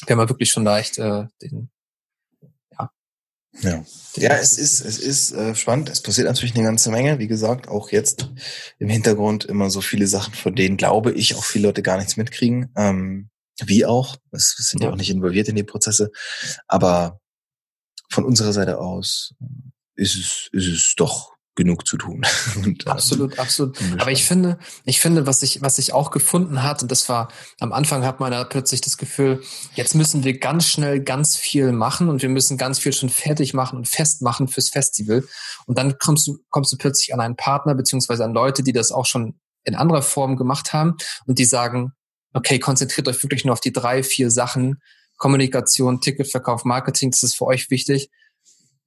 haben 0.08 0.18
ja 0.18 0.28
wirklich 0.28 0.50
schon 0.50 0.64
leicht 0.64 0.98
äh, 0.98 1.26
den. 1.42 1.70
Ja, 3.61 3.85
ja 4.16 4.37
es 4.37 4.57
ist, 4.57 4.80
es 4.80 4.99
ist 4.99 5.33
äh, 5.33 5.54
spannend. 5.54 5.88
Es 5.90 6.00
passiert 6.00 6.26
natürlich 6.26 6.54
eine 6.54 6.64
ganze 6.64 6.90
Menge. 6.90 7.19
Wie 7.19 7.28
gesagt, 7.28 7.69
auch 7.69 7.90
jetzt 7.90 8.28
im 8.78 8.88
Hintergrund 8.88 9.45
immer 9.45 9.71
so 9.71 9.80
viele 9.80 10.07
Sachen, 10.07 10.35
von 10.35 10.54
denen 10.54 10.76
glaube 10.76 11.12
ich 11.12 11.35
auch 11.35 11.45
viele 11.45 11.69
Leute 11.69 11.83
gar 11.83 11.97
nichts 11.99 12.16
mitkriegen. 12.16 12.73
Ähm, 12.76 13.30
wie 13.62 13.85
auch. 13.85 14.16
Wir 14.30 14.40
sind 14.40 14.80
ja. 14.80 14.88
ja 14.88 14.92
auch 14.92 14.97
nicht 14.97 15.11
involviert 15.11 15.49
in 15.49 15.57
die 15.57 15.64
Prozesse. 15.64 16.11
Aber 16.66 17.21
von 18.09 18.25
unserer 18.25 18.52
Seite 18.52 18.78
aus 18.78 19.35
ist 19.95 20.16
es, 20.16 20.49
ist 20.52 20.69
es 20.69 20.95
doch 20.97 21.33
genug 21.60 21.86
zu 21.86 21.98
tun. 21.98 22.22
Und, 22.56 22.86
äh, 22.86 22.90
absolut, 22.90 23.38
absolut. 23.38 23.78
Aber 23.98 24.10
ich 24.10 24.24
finde, 24.24 24.58
ich 24.84 24.98
finde, 24.98 25.26
was 25.26 25.42
ich, 25.42 25.60
was 25.60 25.78
ich 25.78 25.92
auch 25.92 26.10
gefunden 26.10 26.62
hat, 26.62 26.82
und 26.82 26.90
das 26.90 27.08
war, 27.10 27.28
am 27.60 27.72
Anfang 27.72 28.04
hat 28.04 28.18
man 28.18 28.32
da 28.32 28.44
plötzlich 28.44 28.80
das 28.80 28.96
Gefühl, 28.96 29.42
jetzt 29.74 29.94
müssen 29.94 30.24
wir 30.24 30.38
ganz 30.38 30.66
schnell 30.66 31.00
ganz 31.00 31.36
viel 31.36 31.72
machen 31.72 32.08
und 32.08 32.22
wir 32.22 32.30
müssen 32.30 32.56
ganz 32.56 32.78
viel 32.78 32.94
schon 32.94 33.10
fertig 33.10 33.52
machen 33.52 33.76
und 33.76 33.88
festmachen 33.88 34.48
fürs 34.48 34.70
Festival. 34.70 35.22
Und 35.66 35.76
dann 35.76 35.98
kommst 35.98 36.26
du, 36.26 36.38
kommst 36.48 36.72
du 36.72 36.78
plötzlich 36.78 37.12
an 37.12 37.20
einen 37.20 37.36
Partner 37.36 37.74
beziehungsweise 37.74 38.24
an 38.24 38.32
Leute, 38.32 38.62
die 38.62 38.72
das 38.72 38.90
auch 38.90 39.06
schon 39.06 39.38
in 39.64 39.74
anderer 39.74 40.02
Form 40.02 40.36
gemacht 40.36 40.72
haben 40.72 40.96
und 41.26 41.38
die 41.38 41.44
sagen, 41.44 41.92
okay, 42.32 42.58
konzentriert 42.58 43.06
euch 43.06 43.22
wirklich 43.22 43.44
nur 43.44 43.52
auf 43.52 43.60
die 43.60 43.72
drei, 43.72 44.02
vier 44.02 44.30
Sachen, 44.30 44.80
Kommunikation, 45.18 46.00
Ticketverkauf, 46.00 46.64
Marketing, 46.64 47.10
das 47.10 47.22
ist 47.22 47.36
für 47.36 47.44
euch 47.44 47.70
wichtig 47.70 48.10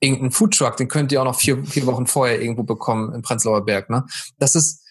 irgendeinen 0.03 0.31
Foodtruck, 0.31 0.77
den 0.77 0.89
könnt 0.89 1.11
ihr 1.11 1.21
auch 1.21 1.25
noch 1.25 1.39
vier, 1.39 1.63
vier 1.65 1.85
Wochen 1.85 2.07
vorher 2.07 2.41
irgendwo 2.41 2.63
bekommen 2.63 3.13
im 3.13 3.21
Prenzlauer 3.21 3.65
Berg. 3.65 3.89
Ne? 3.89 4.05
Das 4.37 4.55
ist 4.55 4.83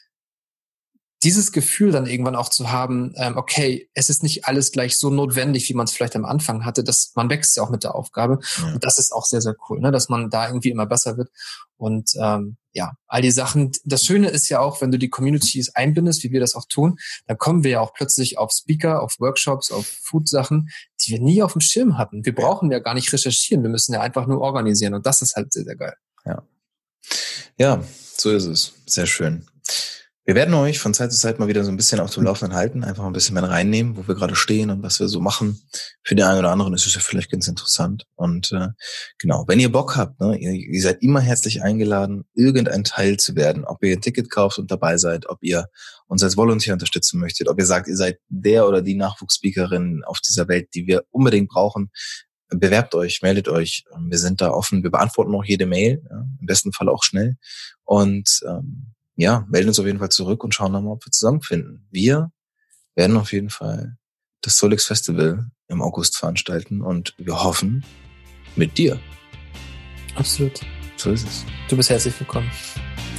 dieses 1.22 1.52
Gefühl 1.52 1.92
dann 1.92 2.06
irgendwann 2.06 2.34
auch 2.34 2.48
zu 2.48 2.72
haben, 2.72 3.12
ähm, 3.16 3.36
okay, 3.36 3.88
es 3.94 4.08
ist 4.08 4.22
nicht 4.22 4.46
alles 4.46 4.72
gleich 4.72 4.96
so 4.96 5.10
notwendig, 5.10 5.68
wie 5.68 5.74
man 5.74 5.84
es 5.84 5.92
vielleicht 5.92 6.16
am 6.16 6.24
Anfang 6.24 6.64
hatte, 6.64 6.82
dass 6.82 7.12
man 7.14 7.30
wächst 7.30 7.56
ja 7.56 7.62
auch 7.62 7.70
mit 7.70 7.84
der 7.84 7.94
Aufgabe. 7.94 8.40
Ja. 8.58 8.72
Und 8.72 8.84
das 8.84 8.98
ist 8.98 9.12
auch 9.12 9.24
sehr, 9.24 9.40
sehr 9.40 9.54
cool, 9.68 9.80
ne? 9.80 9.92
dass 9.92 10.08
man 10.08 10.30
da 10.30 10.48
irgendwie 10.48 10.70
immer 10.70 10.86
besser 10.86 11.16
wird. 11.16 11.30
Und 11.76 12.10
ähm, 12.20 12.56
ja, 12.72 12.92
all 13.06 13.22
die 13.22 13.30
Sachen. 13.30 13.72
Das 13.84 14.04
Schöne 14.04 14.28
ist 14.28 14.48
ja 14.48 14.60
auch, 14.60 14.80
wenn 14.80 14.90
du 14.90 14.98
die 14.98 15.10
Communities 15.10 15.74
einbindest, 15.74 16.22
wie 16.24 16.32
wir 16.32 16.40
das 16.40 16.54
auch 16.54 16.66
tun, 16.66 16.98
dann 17.26 17.38
kommen 17.38 17.64
wir 17.64 17.72
ja 17.72 17.80
auch 17.80 17.92
plötzlich 17.94 18.38
auf 18.38 18.50
Speaker, 18.52 19.02
auf 19.02 19.20
Workshops, 19.20 19.70
auf 19.70 19.86
Food-Sachen, 19.86 20.70
die 21.00 21.12
wir 21.12 21.20
nie 21.20 21.42
auf 21.42 21.52
dem 21.52 21.60
Schirm 21.60 21.98
hatten. 21.98 22.24
Wir 22.24 22.34
brauchen 22.34 22.70
ja 22.70 22.78
gar 22.78 22.94
nicht 22.94 23.12
recherchieren, 23.12 23.62
wir 23.62 23.70
müssen 23.70 23.92
ja 23.92 24.00
einfach 24.00 24.26
nur 24.26 24.40
organisieren. 24.40 24.94
Und 24.94 25.06
das 25.06 25.22
ist 25.22 25.36
halt 25.36 25.52
sehr, 25.52 25.64
sehr 25.64 25.76
geil. 25.76 25.94
Ja. 26.24 26.42
Ja, 27.58 27.84
so 28.16 28.30
ist 28.30 28.46
es. 28.46 28.72
Sehr 28.86 29.06
schön. 29.06 29.46
Wir 30.24 30.36
werden 30.36 30.54
euch 30.54 30.78
von 30.78 30.94
Zeit 30.94 31.10
zu 31.10 31.18
Zeit 31.18 31.40
mal 31.40 31.48
wieder 31.48 31.64
so 31.64 31.72
ein 31.72 31.76
bisschen 31.76 31.98
auf 31.98 32.14
dem 32.14 32.22
Laufenden 32.22 32.56
halten, 32.56 32.84
einfach 32.84 33.04
ein 33.04 33.12
bisschen 33.12 33.34
mehr 33.34 33.42
reinnehmen, 33.42 33.96
wo 33.96 34.06
wir 34.06 34.14
gerade 34.14 34.36
stehen 34.36 34.70
und 34.70 34.80
was 34.80 35.00
wir 35.00 35.08
so 35.08 35.20
machen. 35.20 35.60
Für 36.04 36.14
den 36.14 36.24
einen 36.24 36.38
oder 36.38 36.52
anderen 36.52 36.74
ist 36.74 36.86
es 36.86 36.94
ja 36.94 37.00
vielleicht 37.00 37.32
ganz 37.32 37.48
interessant. 37.48 38.04
Und 38.14 38.52
äh, 38.52 38.68
genau, 39.18 39.44
wenn 39.48 39.58
ihr 39.58 39.72
Bock 39.72 39.96
habt, 39.96 40.20
ne, 40.20 40.38
ihr, 40.38 40.52
ihr 40.52 40.80
seid 40.80 41.02
immer 41.02 41.18
herzlich 41.18 41.62
eingeladen, 41.62 42.24
irgendein 42.34 42.84
Teil 42.84 43.16
zu 43.16 43.34
werden, 43.34 43.64
ob 43.64 43.82
ihr 43.82 43.96
ein 43.96 44.00
Ticket 44.00 44.30
kauft 44.30 44.58
und 44.58 44.70
dabei 44.70 44.96
seid, 44.96 45.28
ob 45.28 45.42
ihr 45.42 45.66
uns 46.06 46.22
als 46.22 46.36
Volontär 46.36 46.74
unterstützen 46.74 47.18
möchtet, 47.18 47.48
ob 47.48 47.58
ihr 47.58 47.66
sagt, 47.66 47.88
ihr 47.88 47.96
seid 47.96 48.20
der 48.28 48.68
oder 48.68 48.80
die 48.80 48.94
Nachwuchsspeakerin 48.94 50.04
auf 50.06 50.20
dieser 50.20 50.46
Welt, 50.46 50.68
die 50.76 50.86
wir 50.86 51.02
unbedingt 51.10 51.48
brauchen. 51.48 51.90
Bewerbt 52.48 52.94
euch, 52.94 53.22
meldet 53.22 53.48
euch. 53.48 53.82
Wir 53.98 54.18
sind 54.18 54.40
da 54.40 54.52
offen. 54.52 54.84
Wir 54.84 54.90
beantworten 54.92 55.34
auch 55.34 55.44
jede 55.44 55.66
Mail, 55.66 56.00
ja, 56.08 56.24
im 56.38 56.46
besten 56.46 56.72
Fall 56.72 56.88
auch 56.88 57.02
schnell. 57.02 57.38
Und 57.82 58.40
ähm, 58.46 58.92
ja, 59.22 59.46
melden 59.48 59.68
uns 59.68 59.78
auf 59.78 59.86
jeden 59.86 59.98
Fall 59.98 60.10
zurück 60.10 60.44
und 60.44 60.54
schauen 60.54 60.72
dann 60.72 60.84
mal, 60.84 60.92
ob 60.92 61.06
wir 61.06 61.12
zusammenfinden. 61.12 61.86
Wir 61.90 62.30
werden 62.94 63.16
auf 63.16 63.32
jeden 63.32 63.50
Fall 63.50 63.96
das 64.42 64.58
Solix 64.58 64.86
Festival 64.86 65.50
im 65.68 65.80
August 65.80 66.18
veranstalten 66.18 66.82
und 66.82 67.14
wir 67.16 67.42
hoffen 67.42 67.84
mit 68.56 68.76
dir. 68.76 68.98
Absolut. 70.16 70.60
So 70.96 71.10
ist 71.10 71.26
es. 71.26 71.44
Du 71.68 71.76
bist 71.76 71.88
herzlich 71.88 72.18
willkommen. 72.20 72.50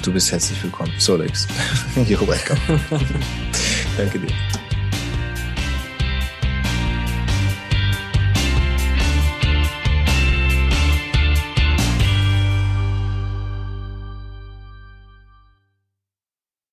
Du 0.04 0.14
bist 0.14 0.32
herzlich 0.32 0.62
willkommen. 0.62 0.92
Solix. 1.00 1.48
Hier 1.96 2.20
Danke 3.98 4.20
dir. 4.20 4.63